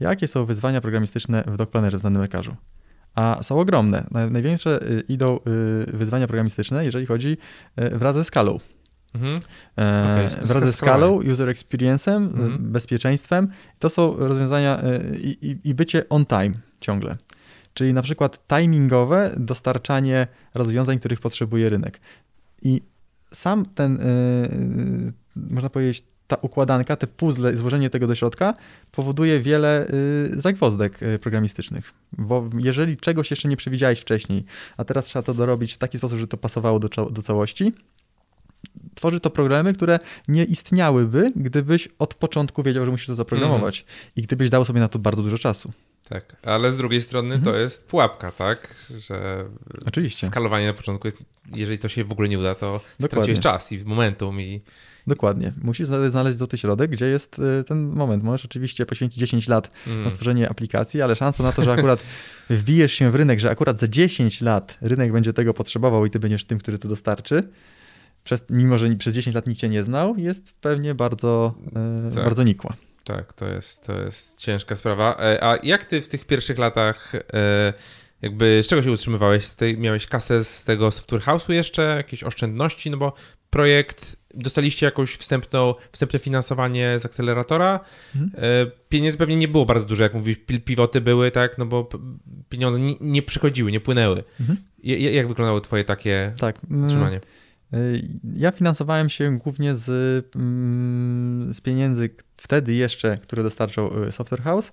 [0.01, 2.57] jakie są wyzwania programistyczne w DocPlannerze w znanym lekarzu.
[3.15, 4.07] A są ogromne.
[4.31, 5.39] Największe y, idą
[5.89, 7.37] y, wyzwania programistyczne, jeżeli chodzi
[7.79, 8.59] y, wraz ze skalą.
[9.15, 9.39] Mhm.
[9.79, 12.73] E, okay, wraz ze skalą, user experience'em, mhm.
[12.73, 13.49] bezpieczeństwem.
[13.79, 14.83] To są rozwiązania
[15.23, 17.17] i, i, i bycie on time ciągle.
[17.75, 22.01] Czyli na przykład timingowe dostarczanie rozwiązań, których potrzebuje rynek.
[22.63, 22.83] I
[23.33, 23.99] sam ten,
[25.37, 28.55] można powiedzieć, ta układanka, te puzzle, złożenie tego do środka
[28.93, 29.87] powoduje wiele
[30.33, 31.93] zagwozdek programistycznych.
[32.13, 34.45] Bo jeżeli czegoś jeszcze nie przewidziałeś wcześniej,
[34.77, 37.73] a teraz trzeba to dorobić w taki sposób, że to pasowało do, do całości,
[38.95, 44.13] tworzy to programy, które nie istniałyby, gdybyś od początku wiedział, że musisz to zaprogramować mm.
[44.17, 45.73] i gdybyś dał sobie na to bardzo dużo czasu.
[46.09, 47.61] Tak, ale z drugiej strony to mhm.
[47.61, 48.75] jest pułapka, tak?
[48.99, 49.45] Że
[49.87, 50.27] Oczywiście.
[50.27, 51.19] skalowanie na początku, jest,
[51.55, 53.07] jeżeli to się w ogóle nie uda, to Dokładnie.
[53.07, 54.61] straciłeś czas i momentum i
[55.07, 55.53] Dokładnie.
[55.63, 58.25] Musisz znaleźć złoty środek, gdzie jest y, ten moment.
[58.25, 60.05] Możesz oczywiście poświęcić 10 lat mm.
[60.05, 62.01] na stworzenie aplikacji, ale szansa na to, że akurat
[62.51, 66.19] wbijesz się w rynek, że akurat za 10 lat rynek będzie tego potrzebował i ty
[66.19, 67.49] będziesz tym, który to dostarczy,
[68.25, 71.55] przez, mimo że przez 10 lat nikt cię nie znał, jest pewnie bardzo,
[72.11, 72.25] y, tak.
[72.25, 72.77] bardzo nikła.
[73.05, 75.17] Tak, to jest, to jest ciężka sprawa.
[75.21, 77.73] E, a jak ty w tych pierwszych latach e,
[78.23, 79.51] jakby z czego się utrzymywałeś?
[79.51, 83.13] Tej, miałeś kasę z tego software house'u jeszcze, jakieś oszczędności, no bo
[83.51, 87.81] projekt, dostaliście jakąś wstępną, wstępne finansowanie z akceleratora.
[88.17, 88.45] Mhm.
[88.45, 91.89] E, pieniędzy pewnie nie było bardzo dużo, jak mówisz, pivoty były, tak, no bo
[92.49, 94.25] pieniądze nie, nie przychodziły, nie płynęły.
[94.41, 94.59] Mhm.
[95.13, 96.57] Jak wyglądało twoje takie tak.
[96.89, 97.21] trzymanie?
[97.75, 97.77] E,
[98.37, 99.89] ja finansowałem się głównie z,
[100.37, 104.73] mm, z pieniędzy wtedy jeszcze, które dostarczał e, Software House,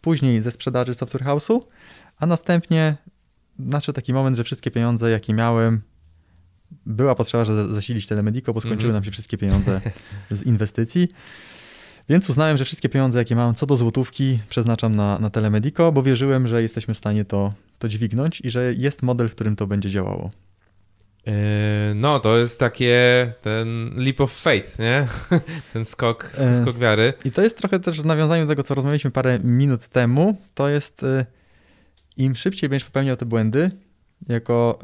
[0.00, 1.60] później ze sprzedaży Software House'u,
[2.18, 2.96] a następnie
[3.58, 5.80] nadszedł taki moment, że wszystkie pieniądze, jakie miałem,
[6.86, 8.94] była potrzeba, że zasilić Telemedico, bo skończyły mm -hmm.
[8.94, 9.80] nam się wszystkie pieniądze
[10.30, 11.08] z inwestycji.
[12.08, 16.02] Więc uznałem, że wszystkie pieniądze, jakie mam co do złotówki, przeznaczam na, na Telemedico, bo
[16.02, 19.66] wierzyłem, że jesteśmy w stanie to, to dźwignąć i że jest model, w którym to
[19.66, 20.30] będzie działało.
[21.26, 21.32] Yy,
[21.94, 25.06] no, to jest takie ten leap of faith, nie?
[25.72, 27.12] Ten skok, skok, skok wiary.
[27.24, 30.36] I to jest trochę też w nawiązaniu do tego, co rozmawialiśmy parę minut temu.
[30.54, 31.26] To jest y,
[32.16, 33.70] im szybciej będziesz popełniał te błędy,
[34.28, 34.78] jako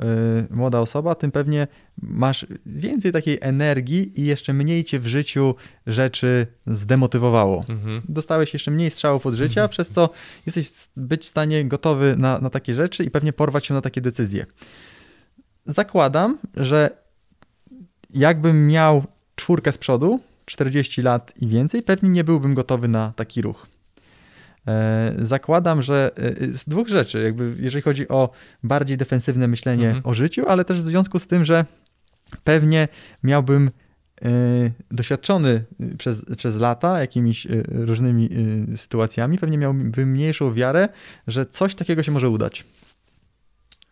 [0.51, 1.67] młoda osoba, tym pewnie
[2.03, 5.55] masz więcej takiej energii i jeszcze mniej cię w życiu
[5.87, 7.65] rzeczy zdemotywowało.
[7.69, 8.03] Mhm.
[8.09, 9.69] Dostałeś jeszcze mniej strzałów od życia, mhm.
[9.71, 10.11] przez co
[10.47, 14.01] jesteś być w stanie gotowy na, na takie rzeczy i pewnie porwać się na takie
[14.01, 14.47] decyzje.
[15.69, 16.91] Zakładam, że
[18.15, 19.05] jakbym miał
[19.37, 23.67] czwórkę z przodu, 40 lat i więcej, pewnie nie byłbym gotowy na taki ruch.
[24.67, 28.31] E, zakładam, że e, z dwóch rzeczy, jakby jeżeli chodzi o
[28.63, 30.07] bardziej defensywne myślenie mhm.
[30.07, 31.65] o życiu, ale też w związku z tym, że
[32.45, 32.89] pewnie
[33.23, 33.71] miałbym
[34.23, 34.31] e,
[34.91, 35.65] doświadczony
[35.99, 38.31] przez, przez lata jakimiś różnymi
[38.77, 40.89] sytuacjami, pewnie miałbym mniejszą wiarę,
[41.27, 42.65] że coś takiego się może udać.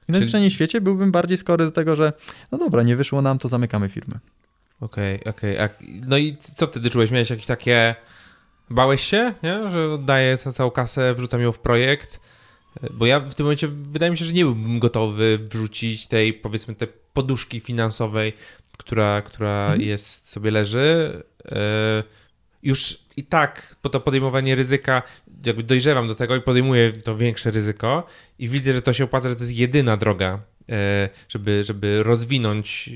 [0.09, 0.51] I na Czyli...
[0.51, 2.12] świecie byłbym bardziej skory do tego, że
[2.53, 4.19] no dobra, nie wyszło nam, to zamykamy firmę.
[4.81, 5.55] Okej, okay, okej.
[5.59, 6.01] Okay.
[6.07, 7.11] No i co wtedy czułeś?
[7.11, 7.95] Miałeś jakieś takie
[8.71, 9.71] Bałeś się, nie?
[9.71, 12.21] że oddaję całą kasę, wrzucam ją w projekt?
[12.90, 16.75] Bo ja w tym momencie wydaje mi się, że nie byłbym gotowy wrzucić tej, powiedzmy,
[16.75, 18.33] tej poduszki finansowej,
[18.79, 19.81] która, która mhm.
[19.81, 21.23] jest, sobie leży.
[21.53, 22.03] E,
[22.62, 25.02] już i tak po to podejmowanie ryzyka,
[25.46, 28.07] jakby dojrzewam do tego i podejmuję to większe ryzyko
[28.38, 32.90] i widzę, że to się opłaca, że to jest jedyna droga, e, żeby, żeby rozwinąć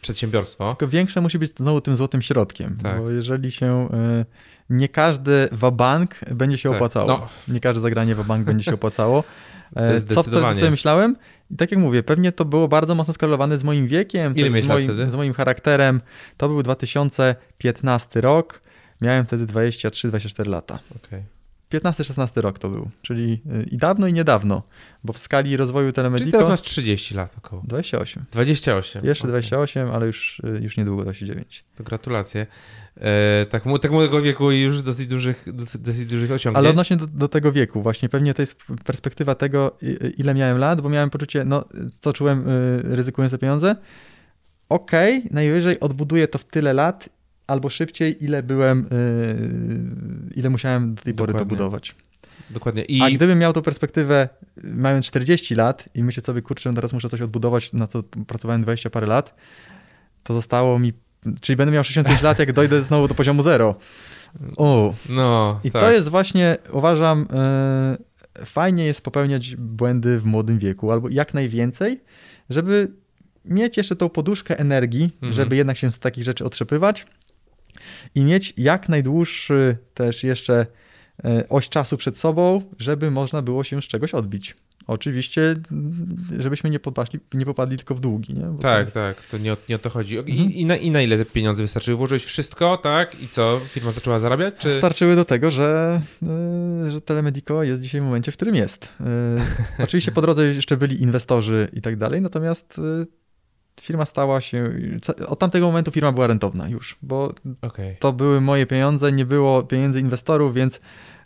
[0.00, 0.74] przedsiębiorstwo.
[0.74, 2.98] Tylko większe musi być znowu tym złotym środkiem, tak.
[2.98, 4.24] bo jeżeli się e,
[4.70, 6.76] nie każdy wabank będzie się tak.
[6.76, 7.08] opłacało.
[7.08, 7.28] No.
[7.54, 9.24] Nie każde zagranie wabank będzie się opłacało.
[9.76, 11.16] E, co wtedy sobie myślałem?
[11.50, 15.10] I tak jak mówię, pewnie to było bardzo mocno skorelowane z moim wiekiem, z moim,
[15.10, 16.00] z moim charakterem.
[16.36, 18.60] To był 2015 rok.
[19.00, 20.78] Miałem wtedy 23-24 lata.
[20.96, 21.24] Okay.
[21.70, 24.62] 15-16 rok to był, czyli y, i dawno i niedawno,
[25.04, 26.24] bo w skali rozwoju Telemedico...
[26.24, 27.62] Czyli teraz masz 30 lat około.
[27.66, 28.24] 28.
[28.32, 29.04] 28.
[29.04, 29.32] Jeszcze okay.
[29.32, 31.64] 28, ale już, y, już niedługo 29.
[31.74, 32.46] To gratulacje.
[32.96, 36.58] E, tak, tak młodego wieku i już dosyć dużych, dosyć, dosyć dużych osiągnięć.
[36.58, 39.78] Ale odnośnie do, do, tego wieku, właśnie pewnie to jest perspektywa tego,
[40.16, 41.64] ile miałem lat, bo miałem poczucie, no
[42.00, 43.76] co czułem y, ryzykując te pieniądze,
[44.68, 47.08] okej, okay, najwyżej odbuduję to w tyle lat
[47.50, 51.34] albo szybciej, ile byłem, yy, ile musiałem do tej Dokładnie.
[51.34, 51.94] pory dobudować.
[52.50, 52.82] Dokładnie.
[52.82, 53.02] I...
[53.02, 54.28] A gdybym miał tą perspektywę,
[54.64, 58.90] mając 40 lat i myślę sobie, kurczę, teraz muszę coś odbudować, na co pracowałem 20
[58.90, 59.34] parę lat,
[60.22, 60.92] to zostało mi,
[61.40, 63.74] czyli będę miał 65 lat, jak dojdę znowu do poziomu zero.
[64.56, 64.94] O.
[65.08, 65.82] No, I tak.
[65.82, 67.26] to jest właśnie, uważam,
[68.38, 72.00] yy, fajnie jest popełniać błędy w młodym wieku, albo jak najwięcej,
[72.50, 72.88] żeby
[73.44, 75.32] mieć jeszcze tą poduszkę energii, mhm.
[75.32, 77.06] żeby jednak się z takich rzeczy otrzepywać,
[78.14, 80.66] i mieć jak najdłuższy też jeszcze
[81.24, 84.56] e, oś czasu przed sobą, żeby można było się z czegoś odbić.
[84.86, 85.56] Oczywiście,
[86.38, 88.34] żebyśmy nie, podpaszli, nie popadli tylko w długi.
[88.34, 88.46] Nie?
[88.60, 88.92] tak, to...
[88.92, 90.14] tak, to nie o, nie o to chodzi.
[90.14, 90.52] I, mhm.
[90.52, 91.96] i, na, I na ile te pieniądze wystarczyły?
[91.96, 93.22] Włożyłeś wszystko, tak?
[93.22, 93.60] I co?
[93.68, 94.54] Firma zaczęła zarabiać?
[94.58, 94.74] Czy...
[94.74, 98.94] Starczyły do tego, że, e, że Telemedico jest dzisiaj w momencie, w którym jest.
[99.00, 99.04] E,
[99.84, 102.80] oczywiście po drodze jeszcze byli inwestorzy i tak dalej, natomiast
[103.80, 104.72] firma stała się,
[105.26, 107.96] od tamtego momentu firma była rentowna już, bo okay.
[108.00, 110.80] to były moje pieniądze, nie było pieniędzy inwestorów, więc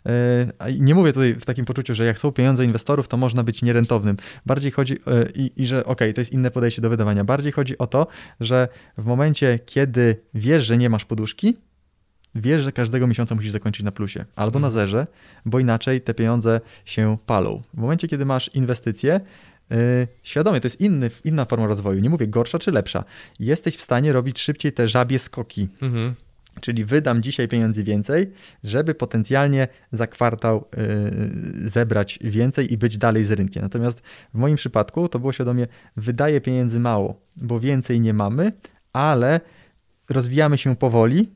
[0.05, 3.61] e, nie mówię tutaj w takim poczuciu, że jak są pieniądze inwestorów, to można być
[3.61, 4.17] nierentownym.
[4.45, 7.23] Bardziej chodzi e, i, i że okej, okay, to jest inne podejście do wydawania.
[7.23, 8.07] Bardziej chodzi o to,
[8.39, 11.55] że w momencie, kiedy wiesz, że nie masz poduszki,
[12.35, 14.73] wiesz, że każdego miesiąca musisz zakończyć na plusie albo na mhm.
[14.73, 15.07] zerze,
[15.45, 17.61] bo inaczej te pieniądze się palą.
[17.73, 19.21] W momencie, kiedy masz inwestycje,
[20.23, 22.01] świadomie, to jest inny, inna forma rozwoju.
[22.01, 23.03] Nie mówię gorsza czy lepsza.
[23.39, 25.67] Jesteś w stanie robić szybciej te żabie skoki.
[25.81, 26.15] Mhm.
[26.61, 28.31] Czyli wydam dzisiaj pieniędzy więcej,
[28.63, 33.63] żeby potencjalnie za kwartał yy, zebrać więcej i być dalej z rynkiem.
[33.63, 34.01] Natomiast
[34.33, 38.51] w moim przypadku to było świadomie, wydaję pieniędzy mało, bo więcej nie mamy,
[38.93, 39.39] ale
[40.09, 41.29] rozwijamy się powoli,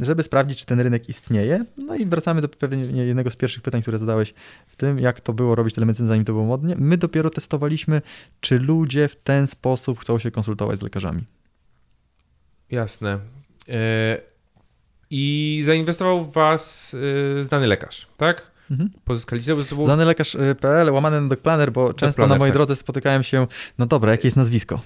[0.00, 1.64] żeby sprawdzić, czy ten rynek istnieje.
[1.76, 4.34] No i wracamy do pewnie jednego z pierwszych pytań, które zadałeś
[4.66, 6.76] w tym, jak to było robić telemedycynę, zanim to było modnie.
[6.78, 8.02] My dopiero testowaliśmy,
[8.40, 11.24] czy ludzie w ten sposób chcą się konsultować z lekarzami.
[12.70, 13.18] Jasne.
[13.68, 14.20] E,
[15.10, 16.96] I zainwestował w was
[17.40, 18.50] e, znany lekarz, tak?
[18.70, 18.90] Mhm.
[19.04, 19.84] Pozyskaliście, to był...
[19.84, 22.56] Znany lekarz.pl, łamany na bo często na mojej tak.
[22.56, 23.46] drodze spotykałem się,
[23.78, 24.80] no dobra, jakie jest nazwisko?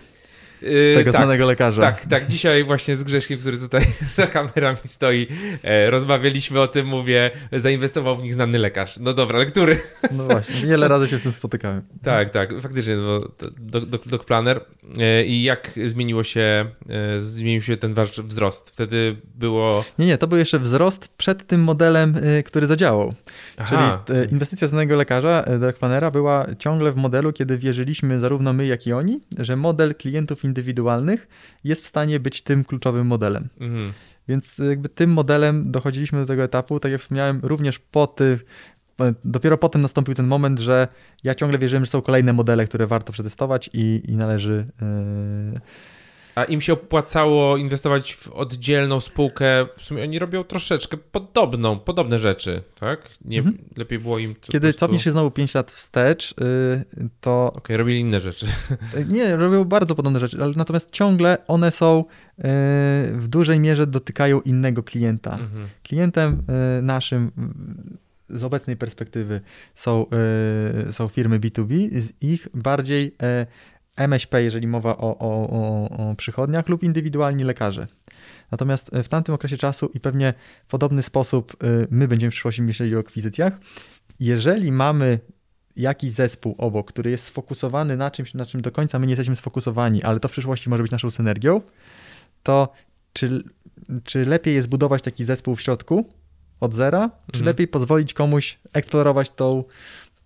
[0.62, 1.80] Yy, tego tak, znanego lekarza.
[1.80, 2.26] Tak, tak.
[2.26, 5.26] Dzisiaj właśnie z Grzeszkiem, który tutaj za kamerami stoi,
[5.62, 8.98] e, rozmawialiśmy o tym, mówię, zainwestował w nich znany lekarz.
[8.98, 9.80] No dobra, ale który?
[10.12, 11.82] No właśnie, wiele razy się z tym spotykałem.
[12.02, 13.20] Tak, tak, faktycznie, no,
[14.06, 14.60] Doc Planner.
[14.98, 18.70] E, I jak zmieniło się, e, zmienił się ten wasz wzrost?
[18.70, 19.84] Wtedy było...
[19.98, 23.14] Nie, nie, to był jeszcze wzrost przed tym modelem, który zadziałał.
[23.56, 24.02] Aha.
[24.06, 28.86] Czyli inwestycja znanego lekarza, Doc Plannera była ciągle w modelu, kiedy wierzyliśmy zarówno my, jak
[28.86, 31.28] i oni, że model klientów indywidualnych
[31.64, 33.48] jest w stanie być tym kluczowym modelem.
[33.61, 33.92] Mhm.
[34.28, 38.44] Więc jakby tym modelem dochodziliśmy do tego etapu, tak jak wspomniałem, również po tych,
[39.24, 40.88] dopiero potem nastąpił ten moment, że
[41.24, 44.66] ja ciągle wierzyłem, że są kolejne modele, które warto przetestować i, i należy
[45.52, 45.61] yy,
[46.34, 49.66] a im się opłacało inwestować w oddzielną spółkę.
[49.76, 53.08] W sumie oni robią troszeczkę podobną, podobne rzeczy, tak?
[53.24, 53.58] Nie, mhm.
[53.76, 54.34] Lepiej było im.
[54.40, 54.78] Kiedy prostu...
[54.78, 57.46] cofnie się znowu 5 lat wstecz, yy, to.
[57.46, 58.46] Okej, okay, robili inne rzeczy.
[59.08, 62.04] Nie, robią bardzo podobne rzeczy, ale natomiast ciągle one są
[62.38, 62.44] yy,
[63.18, 65.32] w dużej mierze dotykają innego klienta.
[65.32, 65.68] Mhm.
[65.82, 66.42] Klientem
[66.76, 67.30] yy, naszym
[68.28, 69.40] z obecnej perspektywy
[69.74, 70.06] są,
[70.90, 73.16] są firmy B2B, z ich bardziej
[73.96, 77.87] MŚP, jeżeli mowa o, o, o, o przychodniach, lub indywidualni lekarze.
[78.50, 80.35] Natomiast w tamtym okresie czasu i pewnie
[80.66, 83.52] w podobny sposób y, my będziemy w przyszłości myśleli o akwizycjach,
[84.20, 85.18] jeżeli mamy
[85.76, 89.37] jakiś zespół obok, który jest sfokusowany na czymś, na czym do końca my nie jesteśmy
[89.37, 91.61] sfokusowani, ale to w przyszłości może być naszą synergią,
[92.42, 92.72] to
[93.12, 93.42] czy,
[94.04, 96.04] czy lepiej jest budować taki zespół w środku
[96.61, 97.46] od zera, czy mhm.
[97.46, 99.64] lepiej pozwolić komuś eksplorować tą,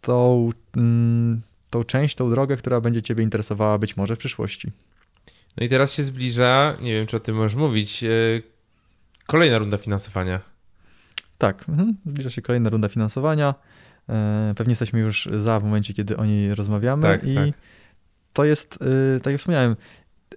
[0.01, 4.71] tą, mm, tą część, tą drogę, która będzie Ciebie interesowała być może w przyszłości.
[5.57, 8.09] No i teraz się zbliża, nie wiem czy o tym możesz mówić, e,
[9.27, 10.41] kolejna runda finansowania.
[11.39, 11.97] Tak, mhm.
[12.07, 13.55] zbliża się kolejna runda finansowania.
[14.09, 17.03] E, pewnie jesteśmy już za w momencie, kiedy o niej rozmawiamy.
[17.03, 17.49] Tak, I tak.
[18.33, 18.79] to jest,
[19.17, 19.77] e, tak jak wspomniałem,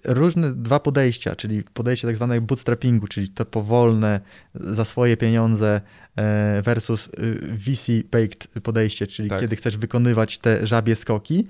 [0.03, 4.21] różne dwa podejścia, czyli podejście tak zwanego bootstrappingu, czyli to powolne
[4.55, 5.81] za swoje pieniądze
[6.15, 7.11] e, versus y,
[7.57, 9.39] VC-baked podejście, czyli tak.
[9.39, 11.47] kiedy chcesz wykonywać te żabie skoki,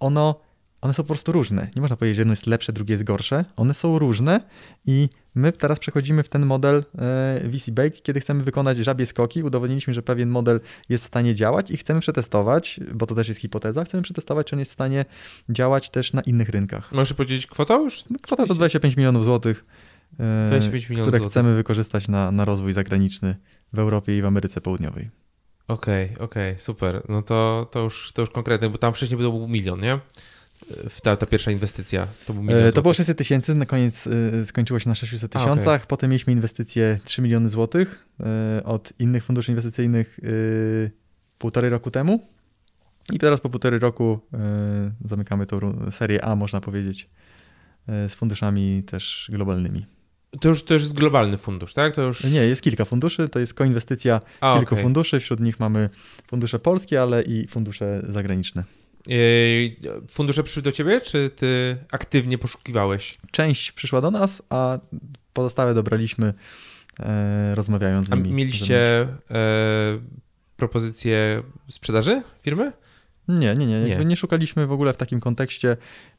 [0.00, 0.40] ono
[0.80, 1.68] one są po prostu różne.
[1.76, 3.44] Nie można powiedzieć, że jedno jest lepsze, drugie jest gorsze.
[3.56, 4.40] One są różne
[4.86, 9.42] i my teraz przechodzimy w ten model e, VC Bake, kiedy chcemy wykonać żabie skoki.
[9.42, 13.40] Udowodniliśmy, że pewien model jest w stanie działać i chcemy przetestować, bo to też jest
[13.40, 15.04] hipoteza, chcemy przetestować, czy on jest w stanie
[15.48, 16.92] działać też na innych rynkach.
[16.92, 18.10] Możesz powiedzieć kwotę już?
[18.10, 19.64] No, kwota to 25 milionów złotych,
[20.46, 21.32] 25 e, milionów które złotych.
[21.32, 23.36] chcemy wykorzystać na, na rozwój zagraniczny
[23.72, 25.10] w Europie i w Ameryce Południowej.
[25.68, 27.02] Okej, okay, okej, okay, super.
[27.08, 29.98] No to, to, już, to już konkretne, bo tam wcześniej był milion, nie?
[31.02, 32.06] Ta, ta pierwsza inwestycja?
[32.26, 35.80] To, był e, to było 600 tysięcy, na koniec e, skończyło się na 600 tysiącach.
[35.80, 35.86] Okay.
[35.86, 40.20] Potem mieliśmy inwestycje 3 miliony złotych e, od innych funduszy inwestycyjnych
[41.38, 42.20] półtorej roku temu.
[43.12, 44.20] I teraz po półtorej roku
[45.04, 47.08] zamykamy tą serię A, można powiedzieć,
[47.88, 49.86] z funduszami też globalnymi.
[50.40, 51.94] To już, to już jest globalny fundusz, tak?
[51.94, 52.24] To już...
[52.24, 54.84] Nie, jest kilka funduszy, to jest koinwestycja A, kilku okay.
[54.84, 55.90] funduszy, wśród nich mamy
[56.26, 58.64] fundusze polskie, ale i fundusze zagraniczne.
[60.08, 63.18] Fundusze przyszły do ciebie, czy ty aktywnie poszukiwałeś?
[63.30, 64.78] Część przyszła do nas, a
[65.32, 66.34] pozostałe dobraliśmy
[67.00, 68.30] e, rozmawiając z nimi.
[68.30, 69.08] A mieliście e,
[70.56, 72.72] propozycję sprzedaży firmy?
[73.28, 73.80] Nie, nie, nie.
[73.80, 74.04] Nie.
[74.04, 75.76] nie szukaliśmy w ogóle w takim kontekście.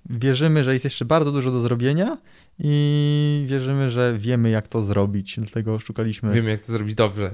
[0.09, 2.17] Wierzymy, że jest jeszcze bardzo dużo do zrobienia
[2.59, 5.39] i wierzymy, że wiemy, jak to zrobić.
[5.39, 6.33] Dlatego szukaliśmy.
[6.33, 7.31] Wiemy, jak to zrobić dobrze.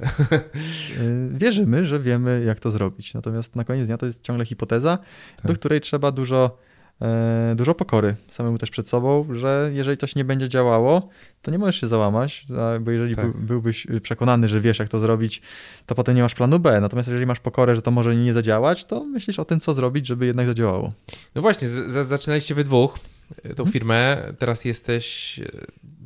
[1.01, 3.13] Y, wierzymy, że wiemy, jak to zrobić.
[3.13, 4.97] Natomiast na koniec dnia to jest ciągle hipoteza,
[5.35, 5.45] tak.
[5.47, 6.57] do której trzeba dużo
[7.55, 11.09] dużo pokory samemu też przed sobą, że jeżeli coś nie będzie działało,
[11.41, 12.45] to nie możesz się załamać,
[12.81, 13.37] bo jeżeli tak.
[13.37, 15.41] byłbyś przekonany, że wiesz, jak to zrobić,
[15.85, 16.81] to potem nie masz planu B.
[16.81, 20.07] Natomiast jeżeli masz pokorę, że to może nie zadziałać, to myślisz o tym, co zrobić,
[20.07, 20.93] żeby jednak zadziałało.
[21.35, 21.69] No właśnie,
[22.03, 22.99] zaczynaliście wy dwóch
[23.43, 23.71] tą mhm.
[23.71, 25.39] firmę, teraz jesteś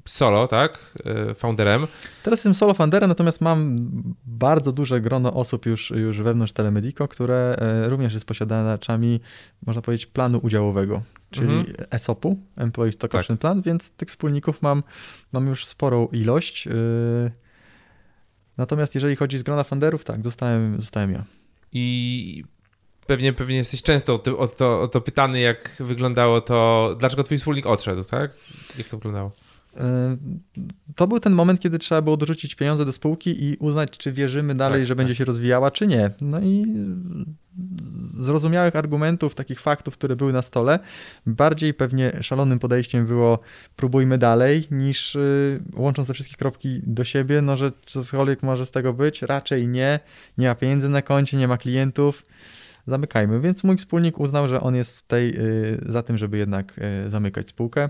[0.06, 0.94] solo, tak?
[1.06, 1.88] E, founderem.
[2.24, 3.88] Teraz jestem solo founderem, natomiast mam
[4.26, 9.20] bardzo duże grono osób już, już wewnątrz Telemedico, które e, również jest posiadaczami,
[9.66, 11.88] można powiedzieć, planu udziałowego, czyli mhm.
[11.92, 13.22] ESOP-u, Employee Stock tak.
[13.22, 14.84] Option Plan, więc tych wspólników mam,
[15.32, 16.68] mam już sporą ilość.
[16.68, 16.72] E,
[18.58, 21.24] natomiast jeżeli chodzi z grona founderów, tak, zostałem, zostałem ja.
[21.72, 22.44] I
[23.08, 27.24] pewnie, pewnie jesteś często o to, o, to, o to pytany, jak wyglądało to, dlaczego
[27.24, 28.32] twój wspólnik odszedł, tak?
[28.78, 29.32] Jak to wyglądało?
[30.96, 34.56] To był ten moment, kiedy trzeba było dorzucić pieniądze do spółki i uznać, czy wierzymy
[34.56, 34.98] dalej, tak, że tak.
[34.98, 36.12] będzie się rozwijała, czy nie.
[36.22, 36.66] No i
[38.18, 40.80] zrozumiałych argumentów, takich faktów, które były na stole,
[41.26, 43.40] bardziej pewnie szalonym podejściem było
[43.76, 48.72] próbujmy dalej, niż y, łącząc te wszystkie kropki do siebie, no że cokolwiek może z
[48.72, 50.00] tego być, raczej nie,
[50.38, 52.26] nie ma pieniędzy na koncie, nie ma klientów,
[52.88, 53.40] zamykajmy.
[53.40, 57.50] Więc mój wspólnik uznał, że on jest tej, y, za tym, żeby jednak y, zamykać
[57.50, 57.90] spółkę.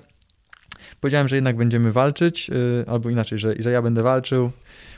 [0.99, 2.51] Powiedziałem, że jednak będziemy walczyć,
[2.87, 4.51] albo inaczej, że, że ja będę walczył,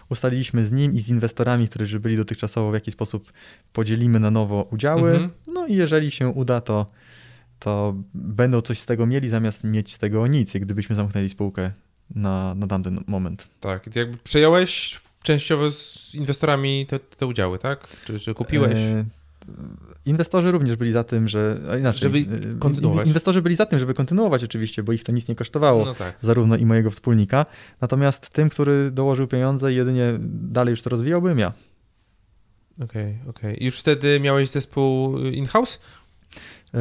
[0.10, 3.32] ustaliliśmy z nim i z inwestorami, którzy byli dotychczasowo w jakiś sposób
[3.74, 5.12] podzielimy na nowo udziały.
[5.12, 5.30] Mhm.
[5.48, 6.86] No i jeżeli się uda, to,
[7.60, 11.72] to będą coś z tego mieli, zamiast mieć z tego nic, gdybyśmy zamknęli spółkę
[12.16, 13.48] na, na tamten moment.
[13.60, 17.88] Tak, jakby przejąłeś częściowo z inwestorami te, te udziały, tak?
[18.06, 18.80] Czy, czy kupiłeś?
[18.80, 19.06] E
[20.06, 21.60] Inwestorzy również byli za tym, że.
[21.80, 23.08] Inaczej, żeby y, kontynuować.
[23.08, 26.18] Inwestorzy byli za tym, żeby kontynuować oczywiście, bo ich to nic nie kosztowało, no tak.
[26.22, 27.46] zarówno i mojego wspólnika.
[27.82, 31.54] Natomiast tym, który dołożył pieniądze, jedynie dalej już to rozwijał, byłem ja.
[32.84, 33.54] Okej, okay, okej.
[33.54, 33.66] Okay.
[33.66, 35.82] Już wtedy miałeś zespół in-house?
[36.74, 36.80] Yy,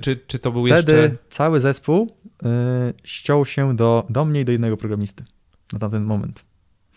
[0.00, 1.08] czy, czy to był wtedy jeszcze...
[1.08, 2.48] Wtedy cały zespół yy,
[3.04, 5.24] ściął się do, do mnie i do jednego programisty
[5.72, 6.44] na tamten moment.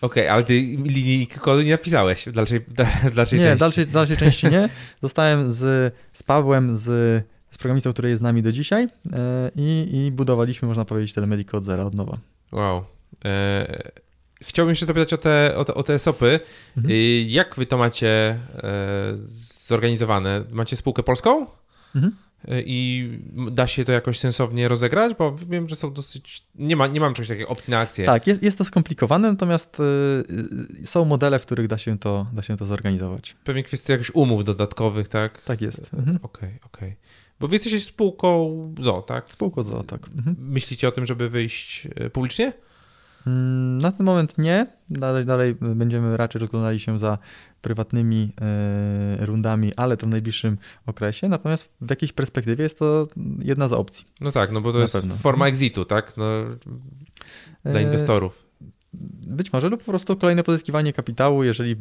[0.02, 2.66] Okej, okay, ale ty linii kodu nie napisałeś w dalszej,
[3.16, 3.60] dalszej nie, części.
[3.60, 4.70] Dalszej, dalszej części nie.
[5.02, 6.84] Zostałem z, z Pawłem, z,
[7.50, 9.12] z programistą, który jest z nami do dzisiaj yy,
[9.56, 12.18] i, i budowaliśmy, można powiedzieć, telemedikę od zera, od nowa.
[12.52, 12.86] Wow.
[13.26, 13.92] E,
[14.42, 16.40] chciałbym jeszcze zapytać o te, o te, o te SOPy.
[16.78, 16.96] Mhm.
[16.96, 18.40] E, jak wy to macie e,
[19.68, 20.44] zorganizowane?
[20.52, 21.48] Macie spółkę polską?
[21.96, 22.25] Mhm
[22.66, 23.10] i
[23.52, 26.44] da się to jakoś sensownie rozegrać, bo wiem, że są dosyć.
[26.56, 28.06] Nie, ma, nie mam czegoś takiego opcji na akcję.
[28.06, 29.78] Tak, jest, jest to skomplikowane, natomiast
[30.84, 33.36] y, są modele, w których da się, to, da się to zorganizować.
[33.44, 35.42] Pewnie kwestia jakichś umów dodatkowych, tak?
[35.42, 35.80] Tak jest.
[35.80, 36.20] Okej, mhm.
[36.22, 36.50] okej.
[36.50, 36.96] Okay, okay.
[37.40, 39.32] Bo wy jesteście spółką ZO, tak?
[39.32, 40.08] Spółką ZO, tak.
[40.08, 40.36] Mhm.
[40.40, 42.54] Myślicie o tym, żeby wyjść y, publicznie?
[43.28, 44.68] Mm, na ten moment nie.
[44.90, 47.18] Dalej, dalej będziemy raczej rozglądali się za
[47.62, 51.30] prywatnymi e, rundami, ale to w najbliższym okresie.
[51.30, 53.08] Natomiast w jakiejś perspektywie jest to
[53.40, 54.06] jedna z opcji.
[54.22, 55.16] No tak, no bo to na jest pewno.
[55.16, 56.18] forma exitu, tak?
[56.18, 56.26] No,
[57.64, 58.46] dla e, inwestorów.
[59.24, 61.76] Być może lub po prostu kolejne pozyskiwanie kapitału, jeżeli e,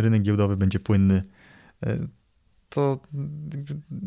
[0.00, 1.22] rynek giełdowy będzie płynny.
[2.68, 3.00] To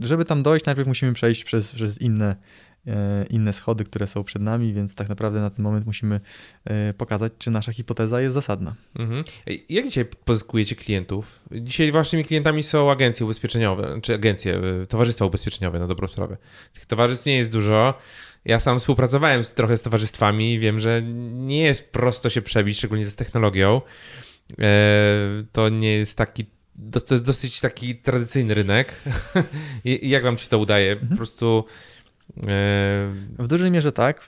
[0.02, 2.36] żeby tam dojść, najpierw musimy przejść przez, przez inne
[3.30, 6.20] inne schody, które są przed nami, więc tak naprawdę na ten moment musimy
[6.66, 8.76] e, pokazać, czy nasza hipoteza jest zasadna.
[9.00, 9.24] Mhm.
[9.70, 11.44] Jak dzisiaj pozyskujecie klientów?
[11.52, 16.38] Dzisiaj waszymi klientami są agencje ubezpieczeniowe, czy agencje, e, towarzystwa ubezpieczeniowe na dobrą sprawę.
[16.74, 17.94] Tych towarzystw nie jest dużo.
[18.46, 22.78] Ja sam współpracowałem z, trochę z towarzystwami i wiem, że nie jest prosto się przebić,
[22.78, 23.82] szczególnie z technologią.
[25.52, 26.46] To nie jest taki
[26.92, 29.04] to jest dosyć taki tradycyjny rynek.
[30.02, 30.96] Jak wam się to udaje?
[30.96, 31.18] Po mhm.
[31.18, 31.66] prostu
[33.40, 34.22] w dużej mierze tak.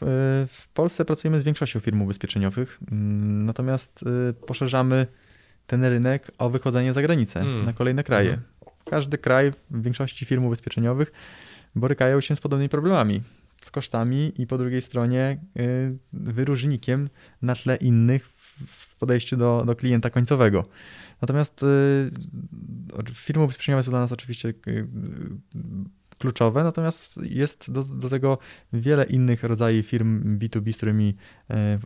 [0.47, 5.07] W Polsce pracujemy z większością firm ubezpieczeniowych, mm, natomiast y, poszerzamy
[5.67, 7.65] ten rynek o wychodzenie za granicę, hmm.
[7.65, 8.29] na kolejne kraje.
[8.29, 8.45] Hmm.
[8.85, 11.11] Każdy kraj, w większości firm ubezpieczeniowych
[11.75, 13.21] borykają się z podobnymi problemami.
[13.61, 15.37] Z kosztami i po drugiej stronie
[16.13, 17.09] wyróżnikiem
[17.41, 18.29] na tle innych
[18.67, 20.65] w podejściu do, do klienta końcowego.
[21.21, 21.65] Natomiast
[23.13, 24.53] firmy ubezpieczeniowe są dla nas oczywiście
[26.19, 28.37] kluczowe, natomiast jest do, do tego
[28.73, 31.15] wiele innych rodzajów firm B2B, z którymi
[31.49, 31.79] e, e,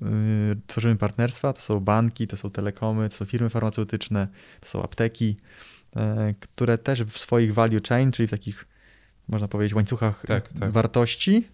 [0.68, 1.54] tworzymy partnerstwa.
[1.54, 4.28] To są banki, to są telekomy, to są firmy farmaceutyczne,
[4.60, 5.38] to są apteki,
[5.96, 8.68] e, które też w swoich value chain, czyli w takich,
[9.28, 10.72] można powiedzieć, łańcuchach tak, tak.
[10.72, 11.48] wartości,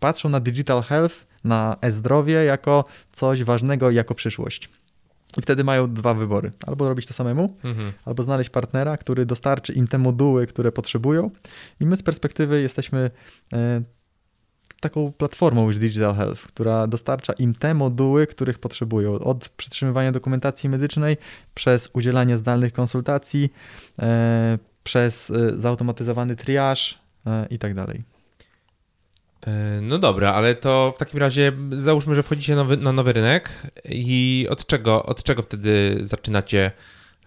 [0.00, 4.70] patrzą na digital health, na e-zdrowie jako coś ważnego, jako przyszłość.
[5.36, 6.52] I wtedy mają dwa wybory.
[6.66, 7.92] Albo robić to samemu, mhm.
[8.04, 11.30] albo znaleźć partnera, który dostarczy im te moduły, które potrzebują.
[11.80, 13.10] I my z perspektywy jesteśmy
[13.52, 13.82] e,
[14.80, 19.18] taką platformą już Digital Health, która dostarcza im te moduły, których potrzebują.
[19.18, 21.16] Od przytrzymywania dokumentacji medycznej,
[21.54, 23.52] przez udzielanie zdalnych konsultacji,
[23.98, 27.02] e, przez e, zautomatyzowany triaż
[27.50, 28.02] i tak dalej.
[29.46, 33.50] E, no dobra, ale to w takim razie załóżmy, że wchodzicie nowy, na nowy rynek
[33.84, 36.70] i od czego, od czego wtedy zaczynacie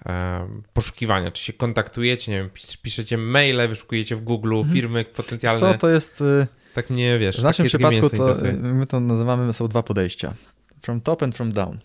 [0.05, 1.32] e, poszukiwania?
[1.32, 2.49] Czy się kontaktujecie, nie wiem,
[2.82, 4.74] piszecie maile, wyszukujecie w Google mhm.
[4.74, 5.74] firmy potencjalne?
[5.74, 6.22] Co to jest...
[6.22, 7.39] Y, tak nie wiesz.
[7.39, 10.34] W naszym przypadku to, my to nazywamy, są dwa podejścia.
[10.86, 11.79] From top and from down.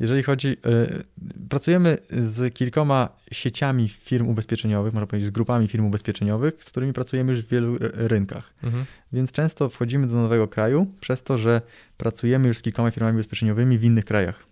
[0.00, 1.04] Jeżeli chodzi, y,
[1.48, 7.32] pracujemy z kilkoma sieciami firm ubezpieczeniowych, można powiedzieć z grupami firm ubezpieczeniowych, z którymi pracujemy
[7.32, 8.54] już w wielu rynkach.
[8.62, 8.84] Mhm.
[9.12, 11.62] Więc często wchodzimy do nowego kraju przez to, że
[11.96, 14.44] pracujemy już z kilkoma firmami ubezpieczeniowymi w innych krajach.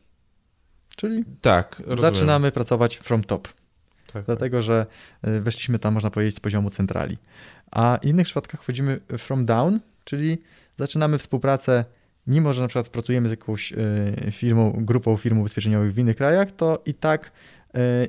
[0.96, 3.48] Czyli tak, zaczynamy pracować from top.
[4.12, 4.64] Tak, dlatego, tak.
[4.64, 4.86] że
[5.28, 7.18] y, weszliśmy tam, można powiedzieć, z poziomu centrali.
[7.70, 10.38] A w innych przypadkach wchodzimy from down, czyli
[10.78, 11.84] zaczynamy współpracę
[12.30, 13.72] mimo że na przykład pracujemy z jakąś
[14.30, 17.32] firmą, grupą firm ubezpieczeniowych w innych krajach, to i tak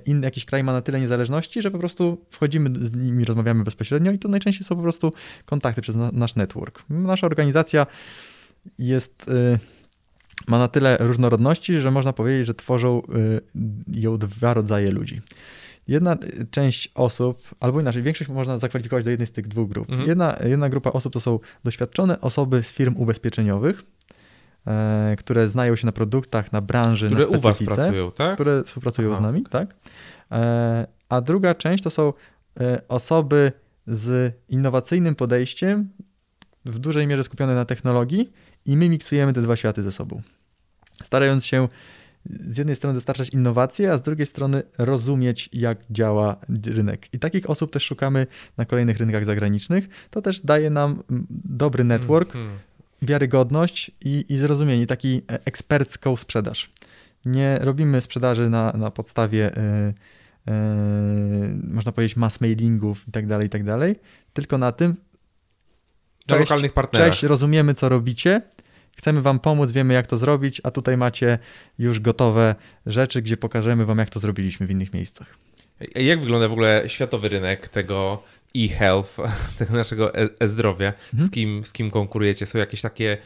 [0.05, 4.11] inny jakiś kraj ma na tyle niezależności, że po prostu wchodzimy z nimi, rozmawiamy bezpośrednio
[4.11, 5.13] i to najczęściej są po prostu
[5.45, 6.83] kontakty przez nasz network.
[6.89, 7.87] Nasza organizacja
[8.79, 9.31] jest
[10.47, 13.01] ma na tyle różnorodności, że można powiedzieć, że tworzą
[13.93, 15.21] ją dwa rodzaje ludzi.
[15.91, 16.17] Jedna
[16.51, 19.89] część osób, albo inaczej, większość można zakwalifikować do jednej z tych dwóch grup.
[19.89, 20.09] Mhm.
[20.09, 23.83] Jedna, jedna grupa osób to są doświadczone osoby z firm ubezpieczeniowych,
[24.67, 27.63] e, które znają się na produktach, na branży, które na specyfice.
[27.63, 28.33] u was pracują, tak?
[28.33, 29.19] Które współpracują Aha.
[29.19, 29.75] z nami, tak.
[30.31, 32.13] E, a druga część to są
[32.59, 33.51] e, osoby
[33.87, 35.89] z innowacyjnym podejściem,
[36.65, 38.31] w dużej mierze skupione na technologii
[38.65, 40.21] i my miksujemy te dwa światy ze sobą.
[40.91, 41.67] Starając się
[42.25, 47.13] z jednej strony dostarczać innowacje, a z drugiej strony rozumieć, jak działa rynek.
[47.13, 49.89] I takich osób też szukamy na kolejnych rynkach zagranicznych.
[50.09, 51.03] To też daje nam
[51.45, 52.57] dobry network, mm -hmm.
[53.01, 56.71] wiarygodność i, i zrozumienie, taki e, ekspercką sprzedaż.
[57.25, 59.51] Nie robimy sprzedaży na, na podstawie,
[60.47, 60.53] yy, yy,
[61.63, 63.95] można powiedzieć, mass mailingów i tak dalej, i tak dalej,
[64.33, 64.95] tylko na tym,
[66.27, 67.07] Cześć, lokalnych partnerów.
[67.07, 68.41] Cześć, rozumiemy, co robicie
[68.97, 71.39] chcemy Wam pomóc, wiemy jak to zrobić, a tutaj macie
[71.79, 75.37] już gotowe rzeczy, gdzie pokażemy Wam, jak to zrobiliśmy w innych miejscach.
[75.95, 78.23] Jak wygląda w ogóle światowy rynek tego
[78.57, 79.17] e-health,
[79.57, 80.93] tego naszego e, e-zdrowia?
[81.13, 81.27] Mhm.
[81.27, 82.45] Z, kim, z kim konkurujecie?
[82.45, 83.17] Są jakieś takie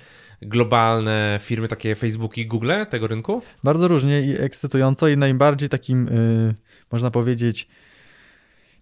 [0.42, 3.42] globalne firmy, takie Facebook i Google tego rynku?
[3.64, 6.56] Bardzo różnie i ekscytująco i najbardziej takim, yy,
[6.92, 7.68] można powiedzieć,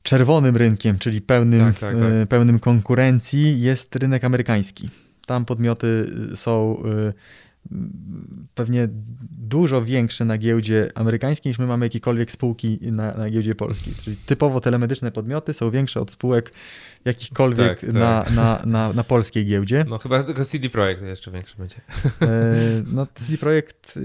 [0.04, 2.14] czerwonym rynkiem, czyli pełnym, tak, tak, tak.
[2.14, 4.90] Yy, pełnym konkurencji jest rynek amerykański.
[5.26, 7.14] Tam podmioty y, są y,
[8.56, 8.88] pewnie
[9.32, 13.94] dużo większe na giełdzie amerykańskiej niż my mamy jakiekolwiek spółki na, na giełdzie polskiej.
[14.04, 16.54] Czyli typowo telemedyczne podmioty są większe od spółek
[17.06, 18.36] jakichkolwiek tak, na, tak.
[18.36, 19.86] Na, na, na, polskiej giełdzie.
[19.90, 21.76] No chyba tylko CD Projekt jeszcze większy będzie.
[22.22, 22.56] E,
[22.94, 24.00] no CD Projekt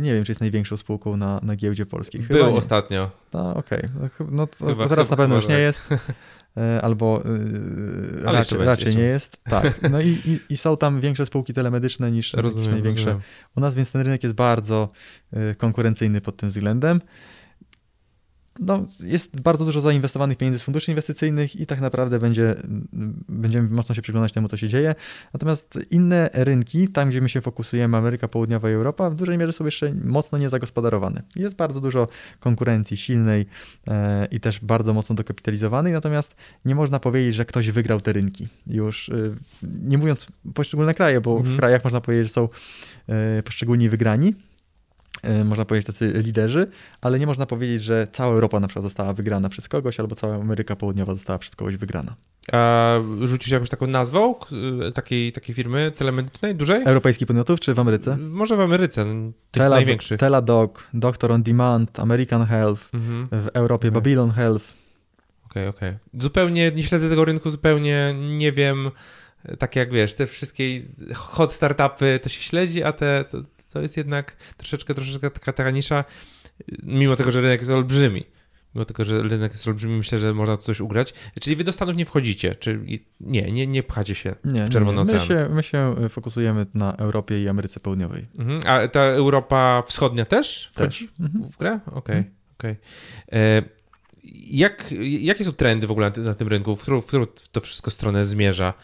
[0.00, 2.22] nie wiem, czy jest największą spółką na, na giełdzie polskiej.
[2.22, 2.58] Chyba Był nie.
[2.58, 3.10] ostatnio.
[3.32, 4.26] No okej, okay.
[4.30, 5.62] no, no, teraz chyba, na pewno już nie tak.
[5.62, 5.88] jest.
[6.56, 9.36] E, albo e, raczej, raczej nie jest.
[9.44, 9.90] Tak.
[9.90, 13.20] No i, i, i, są tam większe spółki telemedyczne niż rozumiem, największe rozumiem.
[13.56, 14.88] u nas, więc ten rynek jest bardzo
[15.32, 17.00] e, konkurencyjny pod tym względem
[18.58, 22.54] no, jest bardzo dużo zainwestowanych pieniędzy z funduszy inwestycyjnych i tak naprawdę będzie,
[23.28, 24.94] będziemy mocno się przyglądać temu, co się dzieje.
[25.32, 29.52] Natomiast inne rynki, tam gdzie my się fokusujemy, Ameryka Południowa i Europa, w dużej mierze
[29.52, 31.22] są jeszcze mocno niezagospodarowane.
[31.36, 32.08] Jest bardzo dużo
[32.40, 33.46] konkurencji silnej
[33.86, 38.48] e, i też bardzo mocno dokapitalizowanej, natomiast nie można powiedzieć, że ktoś wygrał te rynki.
[38.66, 39.14] Już e,
[39.82, 41.56] nie mówiąc poszczególne kraje, bo mhm.
[41.56, 42.48] w krajach można powiedzieć, że są
[43.08, 44.34] e, poszczególni wygrani,
[45.44, 46.66] można powiedzieć, tacy liderzy,
[47.00, 50.34] ale nie można powiedzieć, że cała Europa na przykład została wygrana przez kogoś, albo cała
[50.34, 52.14] Ameryka Południowa została przez kogoś wygrana.
[52.52, 54.34] A rzucisz jakąś taką nazwą
[54.94, 56.82] takiej, takiej firmy telemedycznej, dużej?
[56.84, 58.16] Europejskich podmiotów, czy w Ameryce?
[58.16, 59.04] Może w Ameryce,
[59.50, 60.20] tych Tela, największych.
[60.20, 63.28] Teladoc, Doctor on Demand, American Health, mhm.
[63.32, 64.00] w Europie okay.
[64.00, 64.74] Babylon Health.
[65.46, 65.88] Okej, okay, okej.
[65.88, 66.22] Okay.
[66.22, 68.90] Zupełnie nie śledzę tego rynku, zupełnie nie wiem,
[69.58, 70.82] tak jak wiesz, te wszystkie
[71.14, 73.38] hot startupy to się śledzi, a te to,
[73.72, 75.52] to jest jednak troszeczkę, troszeczkę taka,
[76.82, 78.24] mimo tego, że rynek jest olbrzymi.
[78.74, 81.14] Mimo tego, że rynek jest olbrzymi, myślę, że można tu coś ugrać.
[81.40, 85.04] Czyli wy do Stanów nie wchodzicie, czyli nie, nie, nie pchacie się nie, w Czerwony
[85.04, 85.14] nie.
[85.14, 88.26] My się, my się fokusujemy na Europie i Ameryce Południowej.
[88.38, 88.60] Mhm.
[88.66, 91.20] A ta Europa Wschodnia też wchodzi też.
[91.20, 91.50] Mhm.
[91.50, 91.80] w grę?
[91.86, 92.16] Okej, okay.
[92.16, 92.34] mhm.
[92.58, 92.76] okej.
[93.28, 93.40] Okay.
[93.40, 93.62] E,
[94.50, 96.76] jak, jakie są trendy w ogóle na, na tym rynku?
[96.76, 98.74] W którą, w którą to wszystko stronę zmierza?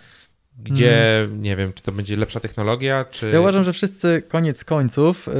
[0.58, 1.42] Gdzie mm.
[1.42, 3.30] nie wiem, czy to będzie lepsza technologia, czy.
[3.30, 5.32] Ja uważam, że wszyscy koniec końców, yy,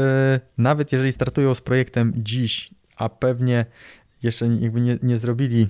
[0.59, 3.67] nawet jeżeli startują z projektem dziś, a pewnie
[4.23, 5.69] jeszcze jakby nie, nie zrobili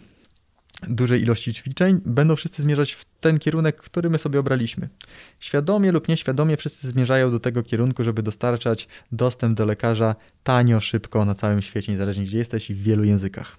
[0.83, 4.89] dużej ilości ćwiczeń, będą wszyscy zmierzać w ten kierunek, który my sobie obraliśmy.
[5.41, 11.25] Świadomie lub nieświadomie wszyscy zmierzają do tego kierunku, żeby dostarczać dostęp do lekarza tanio, szybko
[11.25, 13.57] na całym świecie, niezależnie gdzie jesteś i w wielu językach.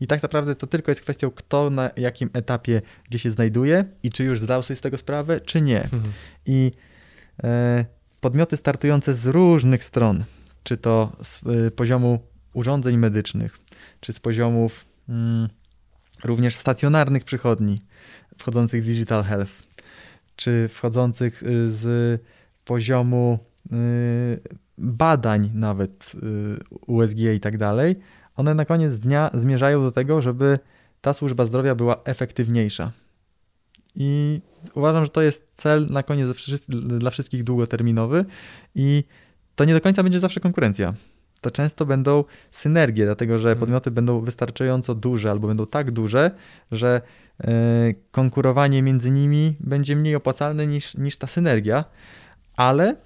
[0.00, 4.10] I tak naprawdę to tylko jest kwestią, kto na jakim etapie gdzie się znajduje i
[4.10, 5.82] czy już zdał sobie z tego sprawę, czy nie.
[5.82, 6.02] Mhm.
[6.46, 6.72] I
[7.44, 7.84] e,
[8.20, 10.24] podmioty startujące z różnych stron,
[10.62, 12.20] czy to z e, poziomu
[12.52, 13.58] urządzeń medycznych,
[14.00, 15.48] czy z poziomów mm,
[16.24, 17.80] również stacjonarnych przychodni
[18.38, 19.52] wchodzących w digital health,
[20.36, 22.20] czy wchodzących y, z
[22.64, 23.38] poziomu
[23.72, 24.40] y,
[24.78, 27.96] badań nawet y, USG i tak dalej,
[28.38, 30.58] one na koniec dnia zmierzają do tego, żeby
[31.00, 32.92] ta służba zdrowia była efektywniejsza.
[33.96, 34.40] I
[34.74, 36.28] uważam, że to jest cel na koniec
[36.98, 38.24] dla wszystkich długoterminowy
[38.74, 39.04] i
[39.54, 40.94] to nie do końca będzie zawsze konkurencja.
[41.40, 43.60] To często będą synergie, dlatego że mhm.
[43.60, 46.30] podmioty będą wystarczająco duże albo będą tak duże,
[46.72, 47.00] że
[47.40, 47.50] e,
[48.10, 51.84] konkurowanie między nimi będzie mniej opłacalne niż, niż ta synergia,
[52.56, 52.96] ale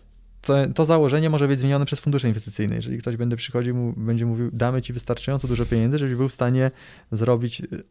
[0.43, 2.75] to, to, założenie może być zmienione przez fundusze inwestycyjne.
[2.75, 6.71] Jeżeli ktoś będzie przychodził, będzie mówił, damy ci wystarczająco dużo pieniędzy, żebyś był w stanie
[7.13, 7.83] zrobić y,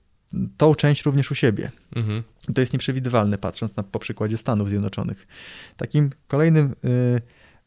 [0.57, 1.71] tą część również u siebie.
[1.95, 2.23] Mhm.
[2.55, 5.27] To jest nieprzewidywalne, patrząc na, po przykładzie Stanów Zjednoczonych.
[5.77, 6.91] Takim kolejnym, yy,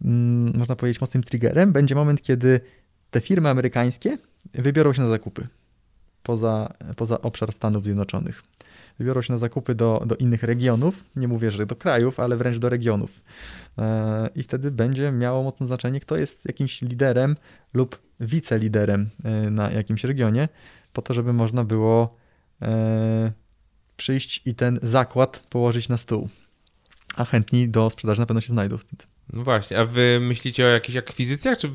[0.01, 0.11] yy,
[0.59, 2.61] można powiedzieć, mocnym triggerem będzie moment, kiedy
[3.11, 4.19] te firmy amerykańskie
[4.55, 5.47] wybiorą się na zakupy
[6.25, 8.43] poza, poza obszar Stanów Zjednoczonych.
[8.99, 12.59] Wybiorą się na zakupy do, do innych regionów, nie mówię, że do krajów, ale wręcz
[12.59, 13.23] do regionów.
[13.79, 17.37] E, I wtedy będzie miało mocne znaczenie, kto jest jakimś liderem
[17.75, 20.49] lub wiceliderem e, na jakimś regionie,
[20.93, 22.17] po to, żeby można było
[22.63, 23.33] e,
[23.97, 26.29] przyjść i ten zakład położyć na stół.
[27.17, 28.79] A chętni do sprzedaży na pewno się znajdą.
[29.33, 31.71] No właśnie, a wy myślicie o jakichś akwizycjach, czy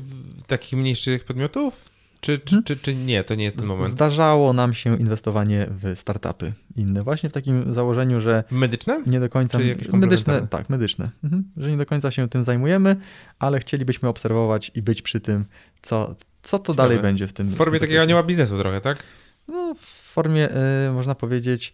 [0.46, 1.90] takich mniejszych podmiotów?
[2.20, 2.64] Czy, czy, hmm?
[2.64, 3.90] czy, czy, nie, to nie jest ten moment?
[3.90, 8.44] Zdarzało nam się inwestowanie w startupy inne, właśnie w takim założeniu, że.
[8.50, 9.02] Medyczne?
[9.06, 9.58] Nie do końca.
[9.92, 11.10] medyczne, tak, medyczne.
[11.24, 11.44] Mhm.
[11.56, 12.96] Że nie do końca się tym zajmujemy,
[13.38, 15.44] ale chcielibyśmy obserwować i być przy tym,
[15.82, 17.46] co, co to dalej będzie w tym.
[17.46, 19.02] W formie tym takiego anioła biznesu trochę, tak?
[19.48, 20.48] No, w formie,
[20.88, 21.72] y, można powiedzieć,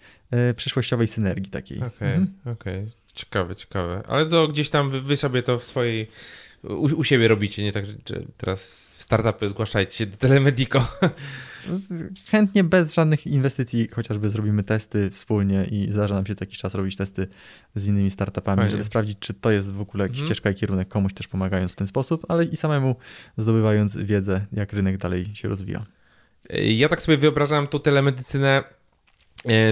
[0.51, 1.79] y, przyszłościowej synergii takiej.
[1.79, 2.57] Okej, okay, mhm.
[2.57, 2.81] okej.
[2.81, 2.93] Okay.
[3.15, 4.03] Ciekawe, ciekawe.
[4.09, 6.09] Ale to gdzieś tam wy, wy sobie to w swojej.
[6.63, 7.95] U, u, siebie robicie, nie tak, że
[8.37, 10.89] teraz startupy zgłaszajcie się do Telemedico.
[12.31, 16.75] Chętnie bez żadnych inwestycji, chociażby zrobimy testy wspólnie i zdarza nam się co jakiś czas
[16.75, 17.29] robić testy
[17.75, 18.71] z innymi startupami, Fajnie.
[18.71, 20.27] żeby sprawdzić, czy to jest w ogóle jakiś hmm.
[20.27, 22.97] ścieżka i kierunek, komuś też pomagając w ten sposób, ale i samemu
[23.37, 25.87] zdobywając wiedzę, jak rynek dalej się rozwija.
[26.51, 28.65] Ja tak sobie wyobrażam tu telemedycynę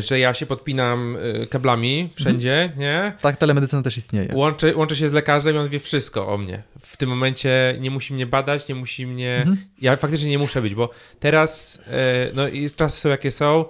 [0.00, 2.80] że ja się podpinam e, kablami wszędzie, mhm.
[2.80, 3.12] nie?
[3.20, 4.28] Tak, telemedycyna też istnieje.
[4.34, 6.62] Łączę, łączę się z lekarzem i on wie wszystko o mnie.
[6.80, 9.36] W tym momencie nie musi mnie badać, nie musi mnie...
[9.36, 9.56] Mhm.
[9.80, 13.64] Ja faktycznie nie muszę być, bo teraz e, no i czasy są jakie są,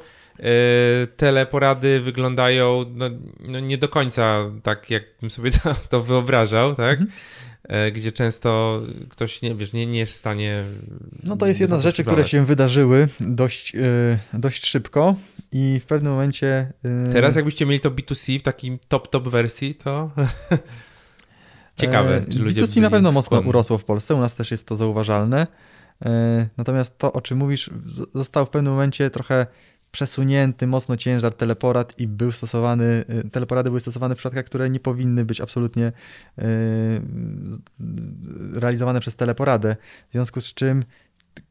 [1.17, 7.01] teleporady wyglądają no, no, nie do końca tak, jakbym sobie to, to wyobrażał, tak?
[7.01, 7.11] Mhm.
[7.69, 10.63] E, gdzie często ktoś nie, wiesz, nie, nie jest w stanie.
[11.23, 15.15] No to jest jedna z rzeczy, które się wydarzyły dość, e, dość szybko
[15.55, 16.73] i w pewnym momencie.
[16.85, 20.11] E, Teraz, jakbyście mieli to B2C w takim top-top wersji, to.
[21.81, 22.63] Ciekawe, czy ludzie.
[22.63, 25.47] B2C na pewno mocno urosło w Polsce, u nas też jest to zauważalne.
[26.57, 27.71] Natomiast to, o czym mówisz,
[28.15, 29.47] zostało w pewnym momencie trochę
[29.91, 34.81] przesunięty mocno ciężar teleporad i był stosowany, y, teleporady były stosowane w przypadkach, które nie
[34.81, 35.93] powinny być absolutnie
[36.39, 36.43] y,
[38.53, 39.77] realizowane przez teleporadę.
[40.09, 40.83] W związku z czym,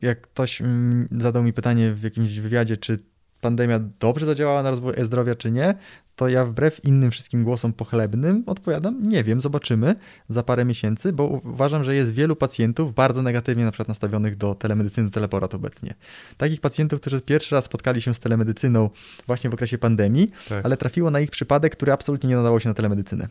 [0.01, 2.99] jak ktoś mm, zadał mi pytanie w jakimś wywiadzie, czy
[3.43, 5.75] pandemia dobrze zadziałała na rozwój e-zdrowia, czy nie,
[6.15, 9.95] to ja wbrew innym wszystkim głosom pochlebnym odpowiadam, nie wiem, zobaczymy
[10.29, 14.55] za parę miesięcy, bo uważam, że jest wielu pacjentów bardzo negatywnie na przykład nastawionych do
[14.55, 15.93] telemedycyny, teleporat obecnie.
[16.37, 18.89] Takich pacjentów, którzy pierwszy raz spotkali się z telemedycyną
[19.27, 20.65] właśnie w okresie pandemii, tak.
[20.65, 23.27] ale trafiło na ich przypadek, który absolutnie nie nadawał się na telemedycynę.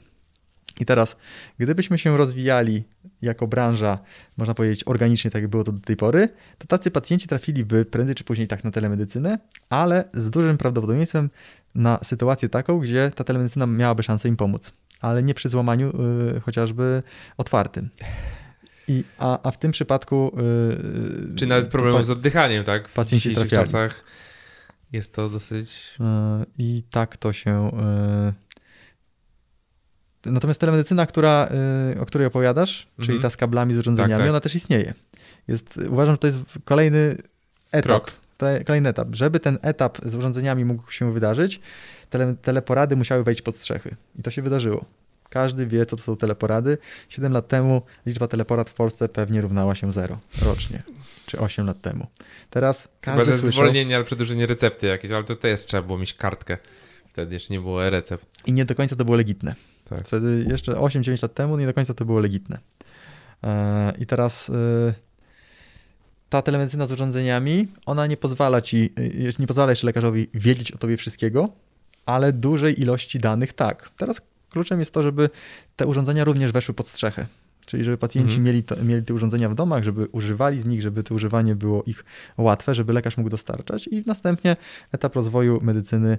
[0.80, 1.16] I teraz,
[1.58, 2.84] gdybyśmy się rozwijali
[3.22, 3.98] jako branża,
[4.36, 8.14] można powiedzieć, organicznie, tak jak było to do tej pory, to tacy pacjenci trafiliby prędzej
[8.14, 9.38] czy później tak na telemedycynę,
[9.70, 11.30] ale z dużym prawdopodobieństwem
[11.74, 15.92] na sytuację taką, gdzie ta telemedycyna miałaby szansę im pomóc, ale nie przy złamaniu
[16.34, 17.02] yy, chociażby
[17.36, 17.88] otwartym.
[18.88, 20.36] I, a, a w tym przypadku.
[20.36, 22.88] Yy, czy nawet problemu z oddychaniem, tak?
[22.88, 23.66] W pacjenci dzisiejszych trafiali.
[23.66, 24.04] czasach
[24.92, 25.96] jest to dosyć.
[26.00, 27.70] Yy, I tak to się.
[30.26, 31.48] Natomiast telemedycyna, która,
[31.94, 33.22] yy, o której opowiadasz, czyli mhm.
[33.22, 34.30] ta z kablami, z urządzeniami, tak, tak.
[34.30, 34.94] ona też istnieje.
[35.48, 37.16] Jest, uważam, że to jest kolejny
[37.72, 38.10] etap.
[38.36, 39.08] Te, kolejny etap.
[39.12, 41.60] Żeby ten etap z urządzeniami mógł się wydarzyć,
[42.10, 43.96] tele, teleporady musiały wejść pod strzechy.
[44.18, 44.84] I to się wydarzyło.
[45.28, 46.78] Każdy wie, co to są teleporady.
[47.08, 50.82] 7 lat temu liczba teleporad w Polsce pewnie równała się zero rocznie,
[51.26, 52.06] czy 8 lat temu.
[52.50, 53.62] Teraz każdy Chyba, że słyszał...
[53.62, 56.58] zwolnienie albo przedłużenie recepty jakieś, ale to też trzeba było mieć kartkę.
[57.08, 58.26] Wtedy jeszcze nie było recept.
[58.46, 59.54] I nie do końca to było legitne.
[59.84, 60.06] Tak.
[60.06, 62.58] Wtedy jeszcze 8-9 lat temu nie do końca to było legitne.
[63.42, 64.94] E, I teraz e,
[66.32, 70.78] ta telemedycyna z urządzeniami, ona nie pozwala ci, y, nie pozwala jeszcze lekarzowi wiedzieć o
[70.78, 71.48] tobie wszystkiego,
[72.06, 73.90] ale dużej ilości danych tak.
[73.96, 74.20] Teraz
[74.50, 75.30] kluczem jest to, żeby
[75.76, 77.26] te urządzenia również weszły pod strzechę.
[77.66, 78.44] Czyli żeby pacjenci mhm.
[78.44, 81.82] mieli, to, mieli te urządzenia w domach, żeby używali z nich, żeby to używanie było
[81.82, 82.04] ich
[82.38, 84.56] łatwe, żeby lekarz mógł dostarczać i następnie
[84.92, 86.18] etap rozwoju medycyny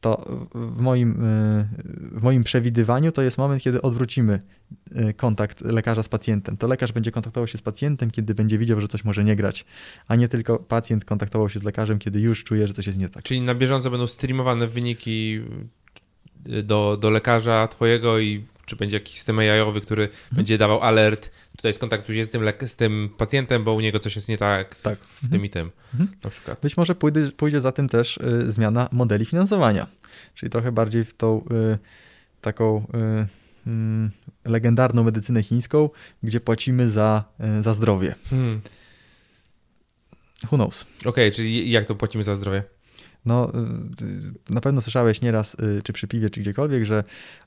[0.00, 1.66] to w moim, y,
[2.18, 4.40] w moim przewidywaniu to jest moment, kiedy odwrócimy
[4.96, 6.56] y, kontakt lekarza z pacjentem.
[6.56, 9.64] To lekarz będzie kontaktował się z pacjentem, kiedy będzie widział, że coś może nie grać,
[10.08, 13.08] a nie tylko pacjent kontaktował się z lekarzem, kiedy już czuje, że coś jest nie
[13.08, 13.22] tak.
[13.22, 15.40] Czyli na bieżąco będą streamowane wyniki
[16.48, 20.20] y, do, do lekarza twojego i czy będzie jakiś system AI-owy, który mhm.
[20.32, 24.16] będzie dawał alert, tutaj skontaktuj się z tym, z tym pacjentem, bo u niego coś
[24.16, 24.98] jest nie tak, tak.
[24.98, 25.44] w tym mhm.
[25.44, 26.10] i tym mhm.
[26.24, 26.60] na przykład.
[26.62, 29.86] Być może pójdzie, pójdzie za tym też y, zmiana modeli finansowania,
[30.34, 31.44] czyli trochę bardziej w tą
[31.74, 31.78] y,
[32.40, 33.26] taką y,
[33.66, 34.10] mm,
[34.44, 35.90] legendarną medycynę chińską,
[36.22, 38.14] gdzie płacimy za, e, za zdrowie.
[38.30, 38.60] Hmm.
[40.44, 40.86] Who knows?
[41.00, 42.62] Okej, okay, czyli jak to płacimy za zdrowie?
[43.26, 43.52] No,
[44.48, 47.04] y, na pewno słyszałeś nieraz, y, czy przy piwie, czy gdziekolwiek, że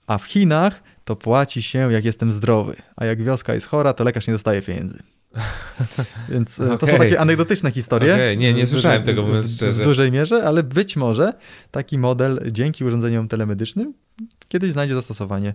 [0.07, 4.03] a w Chinach to płaci się, jak jestem zdrowy, a jak wioska jest chora, to
[4.03, 5.03] lekarz nie dostaje pieniędzy.
[6.29, 6.77] Więc okay.
[6.77, 8.13] to są takie anegdotyczne historie.
[8.13, 8.37] Okay.
[8.37, 9.83] Nie, nie słyszałem tego, mówiąc szczerze.
[9.83, 11.33] W dużej mierze, ale być może
[11.71, 13.93] taki model dzięki urządzeniom telemedycznym
[14.47, 15.53] kiedyś znajdzie zastosowanie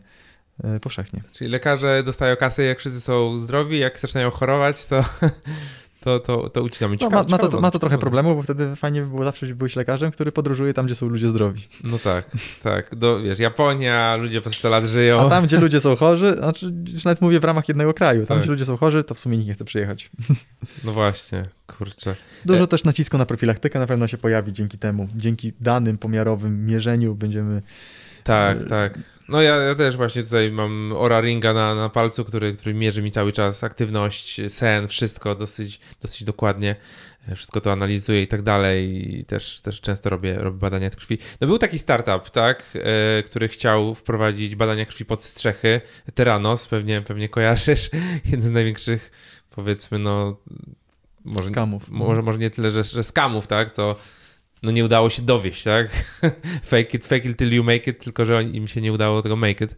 [0.65, 1.23] e, powszechnie.
[1.33, 5.05] Czyli lekarze dostają kasę, jak wszyscy są zdrowi, jak zaczynają chorować, to
[6.09, 6.97] to, to, to ucinamy.
[7.01, 9.77] no, ma, ma, to, ma to trochę problemu, bo wtedy fajnie by było zawsze, byłeś
[9.77, 11.63] lekarzem, który podróżuje tam, gdzie są ludzie zdrowi.
[11.85, 12.31] No tak,
[12.63, 12.95] tak.
[12.97, 15.27] Do, wiesz, Japonia, ludzie po 100 lat żyją.
[15.27, 16.73] A tam, gdzie ludzie są chorzy, znaczy
[17.05, 18.43] nawet mówię w ramach jednego kraju, tam, tak.
[18.43, 20.11] gdzie ludzie są chorzy, to w sumie nikt nie chce przyjechać.
[20.85, 22.17] No właśnie, kurczę.
[22.45, 22.67] Dużo e...
[22.67, 25.09] też nacisku na profilaktykę na pewno się pojawi dzięki temu.
[25.17, 27.63] Dzięki danym pomiarowym mierzeniu będziemy...
[28.25, 28.65] Tak, e...
[28.65, 28.99] tak.
[29.29, 33.03] No ja, ja, też właśnie tutaj mam Ora Ringa na, na palcu, który, który mierzy
[33.03, 36.77] mi cały czas aktywność, sen, wszystko dosyć, dosyć dokładnie.
[37.35, 39.09] Wszystko to analizuję i tak dalej.
[39.19, 41.19] I też, też często robię, robię badania krwi.
[41.41, 45.81] No był taki startup, tak, e, który chciał wprowadzić badania krwi pod strzechy.
[46.15, 47.91] Teranos, pewnie, pewnie kojarzysz.
[48.31, 49.11] Jeden z największych,
[49.51, 50.37] powiedzmy, no...
[51.25, 51.89] Może, skamów.
[51.89, 53.97] Może, może nie tyle, że, że skamów, tak, to
[54.63, 55.89] no nie udało się dowieść, tak?
[56.73, 59.37] fake it, fake it till you make it, tylko że im się nie udało tego
[59.37, 59.77] make it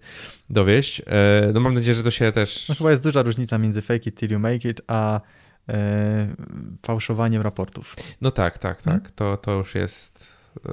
[0.50, 1.02] dowieść.
[1.06, 2.68] E, no mam nadzieję, że to się też...
[2.68, 5.20] No chyba jest duża różnica między fake it till you make it, a
[5.68, 6.34] e,
[6.86, 7.96] fałszowaniem raportów.
[8.20, 8.94] No tak, tak, tak.
[8.94, 9.10] Hmm?
[9.14, 10.40] To, to już jest...
[10.68, 10.72] E,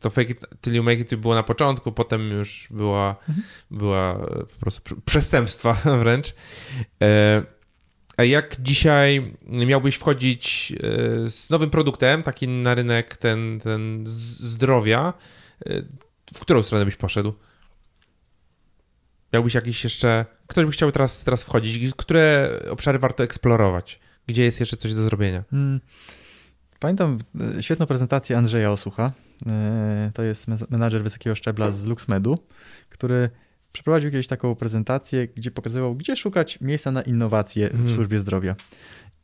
[0.00, 3.46] to fake it till you make it było na początku, potem już była, mhm.
[3.70, 4.14] była
[4.54, 6.34] po prostu przestępstwa wręcz.
[8.24, 15.12] Jak dzisiaj miałbyś wchodzić e, z nowym produktem, taki na rynek ten, ten zdrowia,
[15.66, 15.82] e,
[16.34, 17.32] w którą stronę byś poszedł?
[19.32, 20.24] Jakbyś jakiś jeszcze.
[20.46, 24.00] Ktoś by chciał teraz, teraz wchodzić, które obszary warto eksplorować?
[24.26, 25.44] Gdzie jest jeszcze coś do zrobienia?
[25.50, 25.80] Hmm.
[26.78, 27.18] Pamiętam
[27.58, 29.12] e, świetną prezentację Andrzeja Osucha.
[30.14, 32.38] To jest menadżer wysokiego szczebla z LuxMedu,
[32.88, 33.30] który
[33.76, 37.94] przeprowadził kiedyś taką prezentację, gdzie pokazywał, gdzie szukać miejsca na innowacje w hmm.
[37.94, 38.56] służbie zdrowia.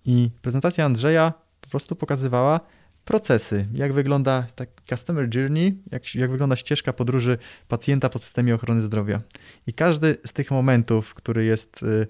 [0.05, 2.61] I prezentacja Andrzeja po prostu pokazywała
[3.05, 7.39] procesy, jak wygląda tak customer journey, jak, jak wygląda ścieżka podróży
[7.69, 9.21] pacjenta po systemie ochrony zdrowia.
[9.67, 12.07] I każdy z tych momentów, który jest y,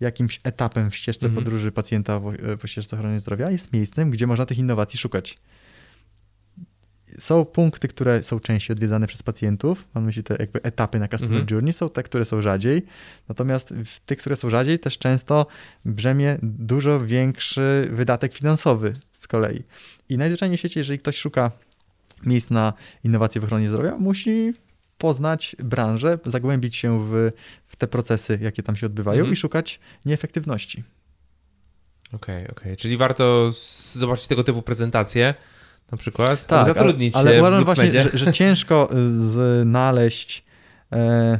[0.00, 1.34] jakimś etapem w ścieżce -hmm.
[1.34, 2.20] podróży pacjenta
[2.60, 5.38] po ścieżce ochrony zdrowia, jest miejscem, gdzie można tych innowacji szukać
[7.18, 11.40] są punkty, które są częściej odwiedzane przez pacjentów, mam myśli te jakby etapy na customer
[11.40, 11.46] mhm.
[11.50, 12.82] journey, są te, które są rzadziej,
[13.28, 15.46] natomiast w tych, które są rzadziej też często
[15.84, 19.62] brzemię dużo większy wydatek finansowy z kolei.
[20.08, 21.50] I najzwyczajniej w świecie, jeżeli ktoś szuka
[22.26, 22.72] miejsc na
[23.04, 24.54] innowacje w ochronie zdrowia, musi
[24.98, 27.30] poznać branżę, zagłębić się w,
[27.66, 29.32] w te procesy, jakie tam się odbywają mhm.
[29.32, 30.82] i szukać nieefektywności.
[32.12, 32.52] Okej, okay, okej.
[32.52, 32.76] Okay.
[32.76, 33.50] Czyli warto
[33.92, 35.34] zobaczyć tego typu prezentacje,
[35.92, 40.44] na przykład, tak, zatrudnić ale, ale uważam właśnie, że, że, ciężko znaleźć
[40.92, 41.38] e,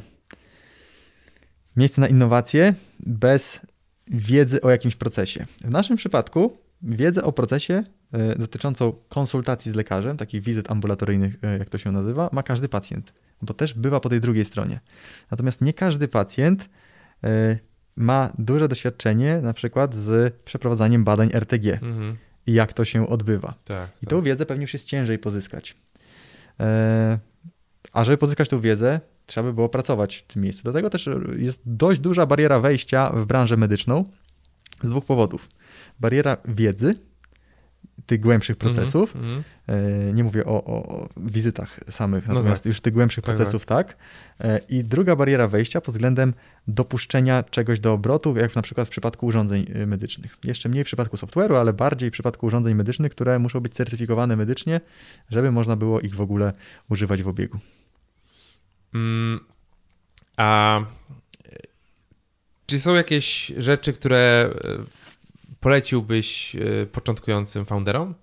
[1.77, 3.61] miejsce na innowacje bez
[4.07, 5.47] wiedzy o jakimś procesie.
[5.65, 11.59] W naszym przypadku wiedzę o procesie e, dotyczącą konsultacji z lekarzem, takich wizyt ambulatoryjnych, e,
[11.59, 14.81] jak to się nazywa, ma każdy pacjent, bo też bywa po tej drugiej stronie.
[15.31, 16.69] Natomiast nie każdy pacjent
[17.25, 17.59] e,
[17.97, 21.73] ma duże doświadczenie na przykład z przeprowadzaniem badań RTG.
[21.83, 22.17] Mhm
[22.47, 23.55] jak to się odbywa.
[23.65, 24.11] Tak, I tak.
[24.11, 25.77] tą wiedzę pewnie już jest ciężej pozyskać.
[26.61, 27.19] E,
[27.93, 30.63] a żeby pozyskać tą wiedzę, trzeba by było pracować w tym miejscu.
[30.63, 34.05] Dlatego też jest dość duża bariera wejścia w branżę medyczną
[34.83, 35.49] z dwóch powodów.
[36.01, 36.95] Bariera wiedzy,
[38.07, 39.17] tych głębszych mhm, procesów.
[39.17, 40.15] Mm -hmm.
[40.15, 42.67] Nie mówię o, o, wizytach samych, no natomiast tak.
[42.67, 43.87] już tych głębszych tak, procesów tak.
[43.87, 43.97] tak.
[44.41, 46.35] E, I druga bariera wejścia pod względem
[46.69, 50.37] dopuszczenia czegoś do obrotu, jak na przykład w przypadku urządzeń e, medycznych.
[50.45, 54.37] Jeszcze mniej w przypadku software'u, ale bardziej w przypadku urządzeń medycznych, które muszą być certyfikowane
[54.37, 54.81] medycznie,
[55.31, 56.53] żeby można było ich w ogóle
[56.89, 57.59] używać w obiegu.
[58.95, 59.41] Mm,
[60.37, 60.81] a
[62.67, 64.51] czy są jakieś rzeczy, które
[65.67, 68.15] poleciłbyś e, początkującym founderom?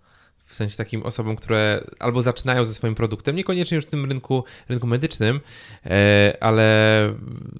[0.45, 4.43] W sensie takim osobom, które albo zaczynają ze swoim produktem, niekoniecznie już w tym rynku,
[4.69, 5.39] rynku medycznym,
[5.85, 6.65] e, ale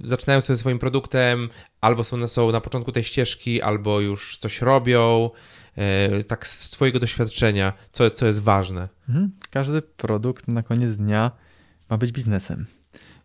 [0.03, 1.49] zaczynają ze swoim produktem,
[1.81, 5.29] albo są na, są na początku tej ścieżki, albo już coś robią.
[5.77, 8.89] E, tak z Twojego doświadczenia, co, co jest ważne?
[9.09, 9.31] Mhm.
[9.49, 11.31] Każdy produkt na koniec dnia
[11.89, 12.65] ma być biznesem.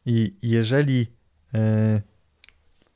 [0.06, 1.06] I jeżeli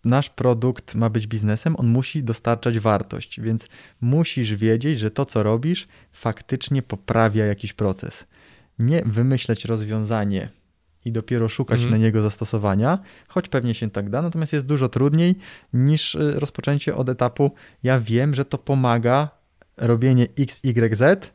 [0.04, 3.68] nasz produkt ma być biznesem, on musi dostarczać wartość, więc
[4.00, 8.26] musisz wiedzieć, że to, co robisz, faktycznie poprawia jakiś proces.
[8.78, 10.48] Nie wymyśleć rozwiązanie
[11.04, 11.90] i dopiero szukać mhm.
[11.90, 12.98] na niego zastosowania,
[13.28, 15.34] choć pewnie się tak da, natomiast jest dużo trudniej
[15.72, 17.50] niż y, rozpoczęcie od etapu
[17.82, 19.28] ja wiem, że to pomaga
[19.76, 21.32] robienie x, y, z,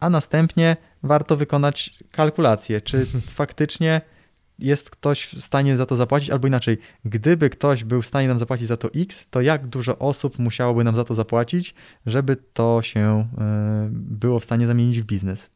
[0.00, 3.06] a następnie warto wykonać kalkulację, czy
[3.40, 4.00] faktycznie
[4.58, 8.38] jest ktoś w stanie za to zapłacić, albo inaczej, gdyby ktoś był w stanie nam
[8.38, 11.74] zapłacić za to X, to jak dużo osób musiałoby nam za to zapłacić,
[12.06, 15.50] żeby to się e, było w stanie zamienić w biznes.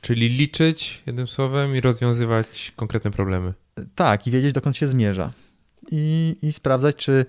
[0.00, 3.54] Czyli liczyć jednym słowem i rozwiązywać konkretne problemy.
[3.94, 5.32] Tak, i wiedzieć dokąd się zmierza.
[5.90, 7.26] I, i sprawdzać, czy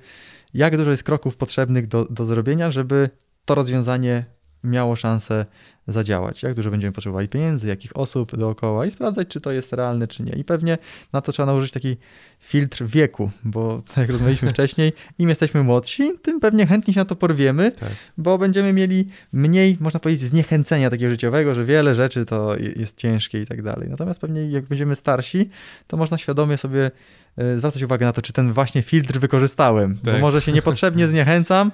[0.54, 3.10] jak dużo jest kroków potrzebnych do, do zrobienia, żeby
[3.46, 4.26] to rozwiązanie
[4.64, 5.46] miało szansę
[5.88, 10.08] zadziałać, jak dużo będziemy potrzebowali pieniędzy, jakich osób dookoła i sprawdzać, czy to jest realne,
[10.08, 10.32] czy nie.
[10.32, 10.78] I pewnie
[11.14, 11.98] na to trzeba nałożyć taki
[12.40, 17.06] filtr wieku, bo tak jak rozmawialiśmy wcześniej, im jesteśmy młodsi, tym pewnie chętnie się na
[17.06, 17.90] to porwiemy, tak.
[18.18, 23.42] bo będziemy mieli mniej, można powiedzieć, zniechęcenia takiego życiowego, że wiele rzeczy to jest ciężkie
[23.42, 23.90] i tak dalej.
[23.90, 25.50] Natomiast pewnie jak będziemy starsi,
[25.88, 26.92] to można świadomie sobie
[27.38, 30.14] e, zwracać uwagę na to, czy ten właśnie filtr wykorzystałem, tak.
[30.14, 31.72] bo może się niepotrzebnie zniechęcam,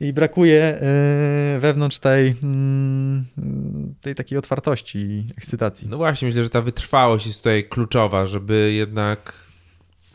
[0.00, 3.24] i brakuje e, wewnątrz tej, mm,
[4.00, 5.88] tej takiej otwartości i ekscytacji.
[5.88, 9.32] No właśnie, myślę, że ta wytrwałość jest tutaj kluczowa, żeby jednak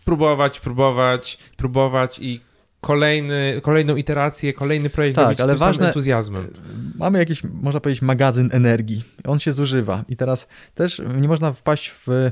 [0.06, 2.42] próbować, próbować, próbować i
[2.82, 6.48] kolejny, kolejną iterację, kolejny projekt tak, robić ale z tym ważne, entuzjazmem.
[6.96, 9.04] Mamy jakiś, można powiedzieć, magazyn energii.
[9.24, 12.32] On się zużywa i teraz też nie można wpaść w,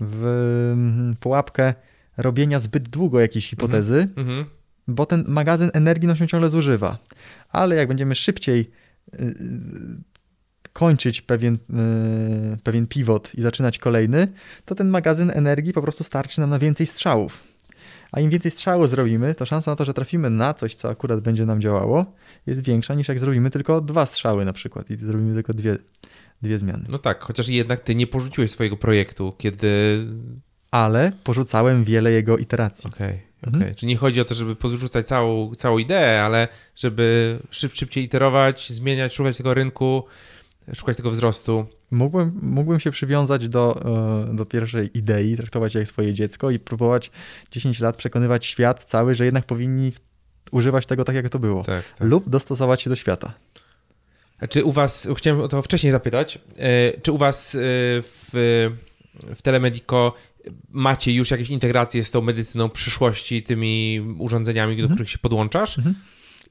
[0.00, 1.74] w pułapkę
[2.16, 4.55] robienia zbyt długo jakiejś hipotezy, mm -hmm
[4.88, 6.98] bo ten magazyn energii no się ciągle zużywa.
[7.48, 8.70] Ale jak będziemy szybciej
[9.14, 9.32] y, y,
[10.72, 14.28] kończyć pewien, y, pewien pivot i zaczynać kolejny,
[14.64, 17.42] to ten magazyn energii po prostu starczy nam na więcej strzałów.
[18.12, 21.20] A im więcej strzałów zrobimy, to szansa na to, że trafimy na coś, co akurat
[21.20, 22.14] będzie nam działało,
[22.46, 25.78] jest większa niż jak zrobimy tylko dwa strzały na przykład i zrobimy tylko dwie,
[26.42, 26.84] dwie zmiany.
[26.88, 30.04] No tak, chociaż jednak ty nie porzuciłeś swojego projektu, kiedy...
[30.70, 32.90] Ale porzucałem wiele jego iteracji.
[32.90, 33.08] Okej.
[33.08, 33.26] Okay.
[33.46, 33.62] Mhm.
[33.62, 33.74] Okay.
[33.74, 38.72] Czyli nie chodzi o to, żeby pozrzucać całą, całą ideę, ale żeby szyb, szybciej iterować,
[38.72, 40.04] zmieniać, szukać tego rynku,
[40.74, 41.66] szukać tego wzrostu.
[41.90, 43.80] Mógłbym, mógłbym się przywiązać do,
[44.30, 47.10] e, do pierwszej idei, traktować jak swoje dziecko i próbować
[47.50, 49.92] 10 lat przekonywać świat cały, że jednak powinni
[50.50, 51.64] używać tego tak, jak to było.
[51.64, 52.08] Tak, tak.
[52.08, 53.34] Lub dostosować się do świata.
[54.48, 57.58] Czy u Was, chciałem o to wcześniej zapytać, e, czy u Was e,
[58.02, 58.30] w,
[59.34, 60.12] w Telemedico
[60.70, 64.96] macie już jakieś integracje z tą medycyną przyszłości, tymi urządzeniami, do mhm.
[64.96, 65.78] których się podłączasz?
[65.78, 65.94] Mhm.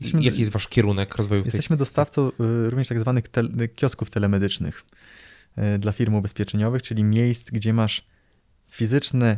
[0.01, 4.09] Jesteśmy, Jaki jest wasz kierunek rozwoju w Jesteśmy dostawcą y, również tak zwanych te, kiosków
[4.09, 4.85] telemedycznych
[5.57, 8.07] y, dla firm ubezpieczeniowych, czyli miejsc, gdzie masz
[8.69, 9.37] fizyczny,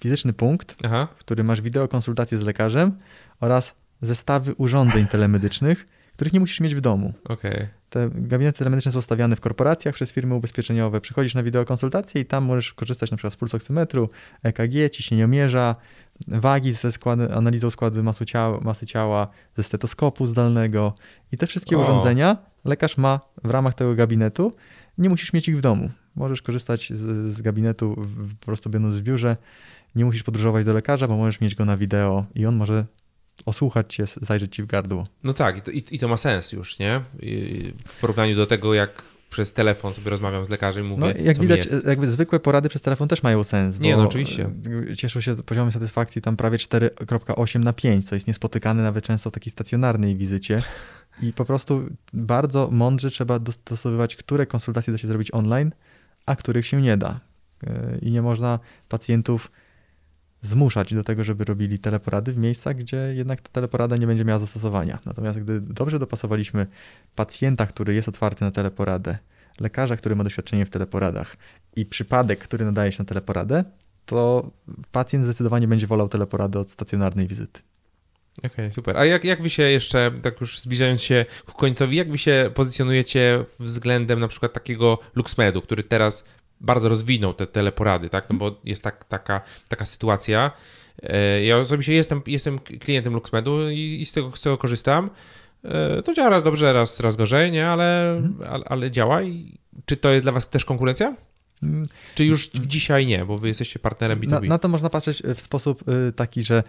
[0.00, 1.08] fizyczny punkt, Aha.
[1.16, 2.98] w którym masz wideokonsultację z lekarzem
[3.40, 7.14] oraz zestawy urządzeń telemedycznych, których nie musisz mieć w domu.
[7.24, 7.68] Okay.
[7.90, 11.00] Te gabinety telemedyczne są stawiane w korporacjach przez firmy ubezpieczeniowe.
[11.00, 14.08] Przychodzisz na wideokonsultację i tam możesz korzystać na przykład z pulsoksymetru,
[14.42, 15.76] EKG, ciśnieniomierza,
[16.28, 20.94] wagi ze składy, analizą składu masy ciała, masy ciała, ze stetoskopu zdalnego
[21.32, 21.80] i te wszystkie o.
[21.80, 24.52] urządzenia lekarz ma w ramach tego gabinetu.
[24.98, 25.90] Nie musisz mieć ich w domu.
[26.16, 28.06] Możesz korzystać z, z gabinetu
[28.40, 29.36] po prostu będąc w biurze.
[29.94, 32.84] Nie musisz podróżować do lekarza, bo możesz mieć go na wideo i on może
[33.46, 35.06] osłuchać cię, zajrzeć ci w gardło.
[35.24, 37.00] No tak, i to, i, i to ma sens już, nie?
[37.20, 41.24] I w porównaniu do tego, jak przez telefon sobie rozmawiam z lekarzem i mówię, no,
[41.24, 43.80] jak widać, jakby zwykłe porady przez telefon też mają sens.
[43.80, 44.50] Nie, no oczywiście.
[44.96, 49.32] Cieszył się poziomem satysfakcji tam prawie 4.8 na 5, co jest niespotykane nawet często w
[49.32, 50.62] takiej stacjonarnej wizycie.
[51.22, 55.72] I po prostu bardzo mądrze trzeba dostosowywać, które konsultacje da się zrobić online,
[56.26, 57.20] a których się nie da.
[57.66, 58.58] E, I nie można
[58.88, 59.50] pacjentów
[60.42, 64.38] zmuszać do tego, żeby robili teleporady w miejscach, gdzie jednak ta teleporada nie będzie miała
[64.38, 64.98] zastosowania.
[65.06, 66.66] Natomiast gdy dobrze dopasowaliśmy
[67.14, 69.18] pacjenta, który jest otwarty na teleporadę,
[69.60, 71.36] lekarza, który ma doświadczenie w teleporadach
[71.76, 73.64] i przypadek, który nadaje się na teleporadę,
[74.06, 74.50] to
[74.92, 77.60] pacjent zdecydowanie będzie wolał teleporadę od stacjonarnej wizyty.
[78.38, 78.96] Okej, okay, super.
[78.96, 82.50] A jak, jak wy się jeszcze, tak już zbliżając się ku końcowi, jak wy się
[82.54, 86.24] pozycjonujecie względem na przykład takiego LuxMedu, który teraz
[86.60, 88.30] bardzo rozwinął te teleporady, tak?
[88.30, 90.50] No bo jest tak, taka, taka sytuacja.
[91.02, 95.10] E, ja osobiście jestem, jestem klientem LuxMedu i, i z, tego, z tego korzystam.
[95.64, 97.68] E, to działa raz dobrze, raz, raz gorzej, nie?
[97.68, 98.50] Ale, mhm.
[98.52, 99.22] ale, ale działa.
[99.22, 101.16] I czy to jest dla Was też konkurencja?
[101.62, 101.88] Mm.
[102.14, 104.30] Czy już dzisiaj nie, bo wy jesteście partnerem B2B?
[104.30, 105.84] Na, na, to można patrzeć w sposób
[106.16, 106.62] taki, że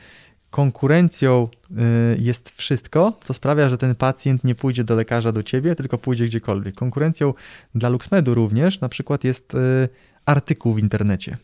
[0.49, 1.75] konkurencją y,
[2.19, 6.25] jest wszystko, co sprawia, że ten pacjent nie pójdzie do lekarza, do ciebie, tylko pójdzie
[6.25, 6.75] gdziekolwiek.
[6.75, 7.33] Konkurencją
[7.75, 9.89] dla LuxMedu również na przykład jest y,
[10.25, 11.37] artykuł w internecie.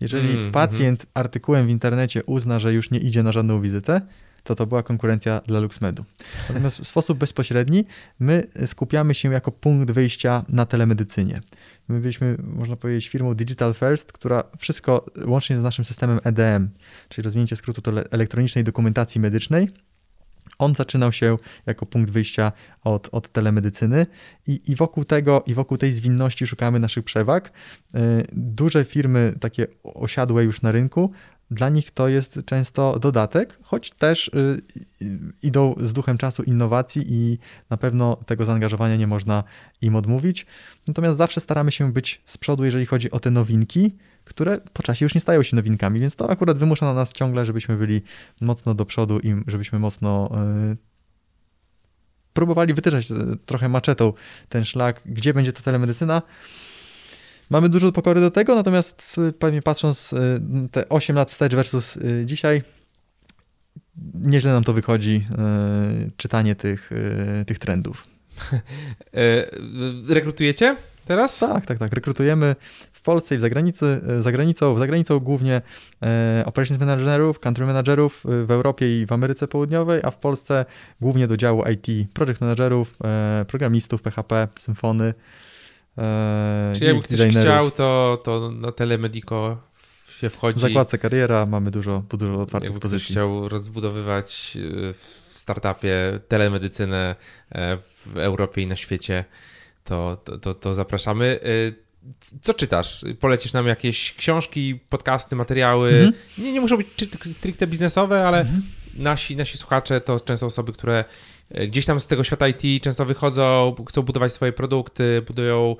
[0.00, 1.10] Jeżeli mm, pacjent mm.
[1.14, 4.00] artykułem w internecie uzna, że już nie idzie na żadną wizytę,
[4.42, 6.04] to to była konkurencja dla LuxMedu.
[6.48, 7.84] Natomiast w sposób bezpośredni
[8.20, 11.40] my skupiamy się jako punkt wyjścia na telemedycynie.
[11.88, 16.68] My byliśmy, można powiedzieć, firmą Digital First, która wszystko łącznie z naszym systemem EDM,
[17.08, 19.68] czyli rozwinięcie skrótu elektronicznej dokumentacji medycznej,
[20.58, 22.52] on zaczynał się jako punkt wyjścia
[22.84, 24.06] od, od telemedycyny
[24.46, 27.52] i, i wokół tego, i wokół tej zwinności szukamy naszych przewag.
[27.94, 31.12] Y, duże firmy, takie osiadłe już na rynku,
[31.52, 34.62] dla nich to jest często dodatek, choć też y,
[35.42, 37.38] idą z duchem czasu innowacji i
[37.70, 39.44] na pewno tego zaangażowania nie można
[39.80, 40.46] im odmówić.
[40.88, 45.04] Natomiast zawsze staramy się być z przodu, jeżeli chodzi o te nowinki, które po czasie
[45.04, 48.02] już nie stają się nowinkami, więc to akurat wymusza na nas ciągle, żebyśmy byli
[48.40, 50.30] mocno do przodu i żebyśmy mocno
[50.72, 50.76] y,
[52.32, 53.14] próbowali wytyczać y,
[53.46, 54.12] trochę maczetą
[54.48, 56.22] ten szlak, gdzie będzie ta telemedycyna.
[57.50, 60.14] Mamy dużo pokory do tego, natomiast y, pewnie patrząc
[60.70, 62.62] te 8 lat wstecz versus dzisiaj,
[64.14, 65.26] nieźle nam to wychodzi,
[66.16, 66.90] czytanie tych,
[67.46, 68.06] tych trendów.
[69.14, 69.50] E,
[70.14, 71.38] rekrutujecie teraz?
[71.38, 71.92] Tak, tak, tak.
[71.92, 72.56] Rekrutujemy
[73.02, 75.62] w Polsce i w zagranicy, e, za granicą, za granicą głównie
[76.02, 80.64] e, operations managerów, country managerów e, w Europie i w Ameryce Południowej, a w Polsce
[81.00, 82.98] głównie do działu IT, project managerów,
[83.46, 85.14] programistów, PHP, Symfony.
[86.74, 89.58] Czyli jakby ktoś chciał, to, to na Telemedico
[90.18, 90.58] się wchodzi.
[90.58, 93.04] W zakładce kariera mamy dużo, dużo otwartych jakby pozycji.
[93.04, 94.58] Ktoś chciał rozbudowywać
[94.92, 95.94] w startupie
[96.28, 97.16] telemedycynę
[98.06, 99.24] w Europie i na świecie,
[99.84, 101.40] to, to, to, to zapraszamy.
[102.42, 103.04] Co czytasz?
[103.20, 105.88] Polecisz nam jakieś książki, podcasty, materiały?
[105.88, 106.12] Mhm.
[106.38, 106.88] Nie, nie muszą być
[107.32, 108.62] stricte biznesowe, ale mhm.
[108.94, 111.04] nasi, nasi słuchacze to często osoby, które e,
[111.68, 115.76] gdzieś tam z tego świata IT często wychodzą, chcą budować swoje produkty, budują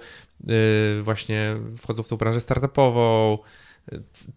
[0.47, 3.39] yy, właśnie, wchodzą w tą branżę startupową.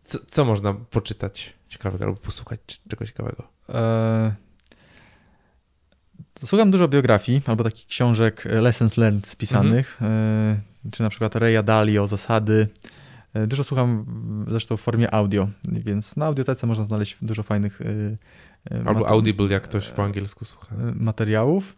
[0.03, 2.59] Co, co można poczytać ciekawego albo posłuchać
[2.89, 3.43] czegoś ciekawego?
[3.69, 4.35] E...
[6.45, 9.97] Słucham dużo biografii albo takich książek e, lessons learned spisanych.
[10.01, 10.51] Mhm.
[10.51, 12.67] E czy na przykład Reya Dalio, zasady.
[13.33, 14.05] E, dużo słucham
[14.47, 17.79] zresztą w formie audio, więc na audiotece można znaleźć dużo fajnych.
[18.71, 20.75] E, e, Albo Audible, jak ktoś po angielsku słucha.
[20.95, 21.77] Materiałów.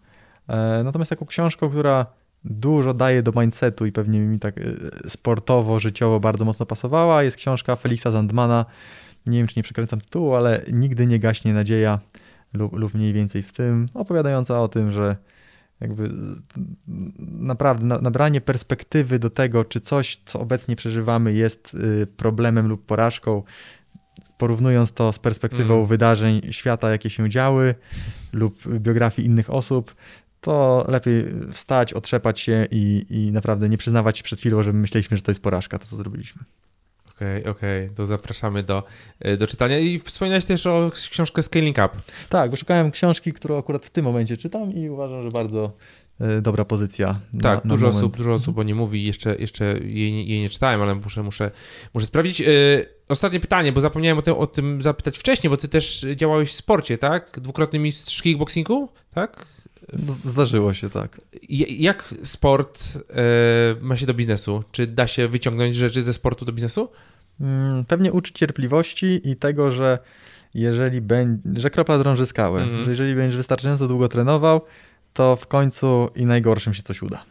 [0.84, 2.06] Natomiast taką książką, która
[2.44, 4.56] dużo daje do mindsetu i pewnie mi tak
[5.08, 8.66] sportowo, życiowo bardzo mocno pasowała, jest książka Felixa Zandmana.
[9.26, 12.00] Nie wiem, czy nie przekręcam tytułu, ale Nigdy nie gaśnie nadzieja
[12.54, 15.16] lub, lub mniej więcej w tym, opowiadająca o tym, że
[15.82, 16.10] jakby
[17.18, 23.44] naprawdę nabranie perspektywy do tego, czy coś, co obecnie przeżywamy, jest y, problemem lub porażką,
[24.38, 25.88] porównując to z perspektywą mm.
[25.88, 27.76] wydarzeń świata, jakie się działy,
[28.34, 29.96] lub biografii innych osób,
[30.42, 35.18] to lepiej wstać, otrzepać się i, i naprawdę nie przyznawać się przed chwilą, że myśleliśmy,
[35.18, 36.44] że to jest porażka, to co zrobiliśmy.
[37.18, 37.96] Okej, okay, okej, okay.
[37.96, 38.84] to zapraszamy do,
[39.26, 39.80] y, do czytania.
[39.80, 41.90] I wspominałeś też o książkę Scaling Up.
[42.30, 45.72] Tak, bo szukałem książki, którą akurat w tym momencie czytam i uważam, że bardzo
[46.42, 47.20] dobra pozycja.
[47.42, 50.82] Tak, na, dużo, osób, dużo osób o nie mówi, jeszcze, jeszcze jej, jej nie czytałem,
[50.82, 51.52] ale muszę, muszę,
[51.94, 52.42] muszę sprawdzić.
[52.42, 56.50] Y, ostatnie pytanie, bo zapomniałem o tym, o tym zapytać wcześniej, bo ty też działałeś
[56.50, 57.40] w sporcie, tak?
[57.40, 59.46] Dwukrotny mistrz kickboxingu, tak?
[60.24, 61.22] Zdarzyło się, tak.
[61.70, 64.64] Jak sport e, ma się do biznesu?
[64.72, 66.90] Czy da się wyciągnąć rzeczy ze sportu do biznesu?
[67.42, 70.00] Mm, pewnie uczy cierpliwości i tego, że
[70.54, 72.84] jeżeli będzie, że kropla drąży skałę, mm.
[72.86, 74.62] że jeżeli będziesz wystarczająco długo trenował,
[75.18, 77.26] to w końcu i najgorszym się coś uda.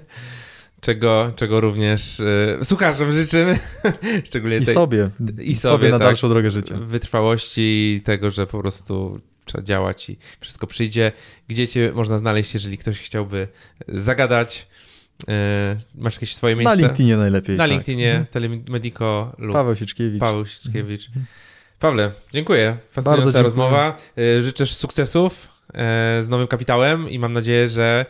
[0.80, 3.58] czego, czego również y, słuchaczom życzymy.
[4.24, 5.10] Szczególnie I tej, sobie.
[5.38, 6.76] I sobie, sobie na tak, dalszą drogę życia.
[6.76, 11.12] Wytrwałości, tego, że po prostu trzeba działać i wszystko przyjdzie.
[11.48, 13.48] Gdzie cię można znaleźć, jeżeli ktoś chciałby
[13.88, 14.68] zagadać?
[15.28, 16.76] E, masz jakieś swoje miejsce?
[16.76, 17.56] Na LinkedInie najlepiej.
[17.56, 17.70] Na tak.
[17.70, 18.26] LinkedInie, mhm.
[18.26, 20.20] Telemedico lub Paweł Sieczkiewicz.
[20.20, 21.06] Paweł Sieczkiewicz.
[21.06, 21.26] Mhm.
[21.78, 22.76] Pawle, dziękuję.
[22.90, 23.96] Fascynująca rozmowa.
[24.18, 25.51] E, życzę sukcesów
[26.22, 28.06] z nowym kapitałem i mam nadzieję, że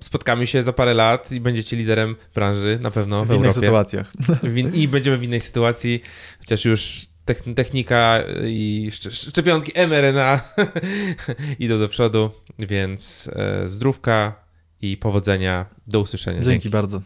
[0.00, 3.60] spotkamy się za parę lat i będziecie liderem branży na pewno w, w innych Europie.
[3.60, 4.12] sytuacjach.
[4.72, 6.00] I będziemy w innej sytuacji,
[6.38, 7.06] chociaż już
[7.54, 10.40] technika i szczepionki mRNA
[11.58, 13.30] idą do przodu, więc
[13.64, 14.44] zdrówka
[14.82, 15.66] i powodzenia.
[15.86, 16.38] Do usłyszenia.
[16.38, 16.70] Dzięki, Dzięki.
[16.70, 17.02] bardzo.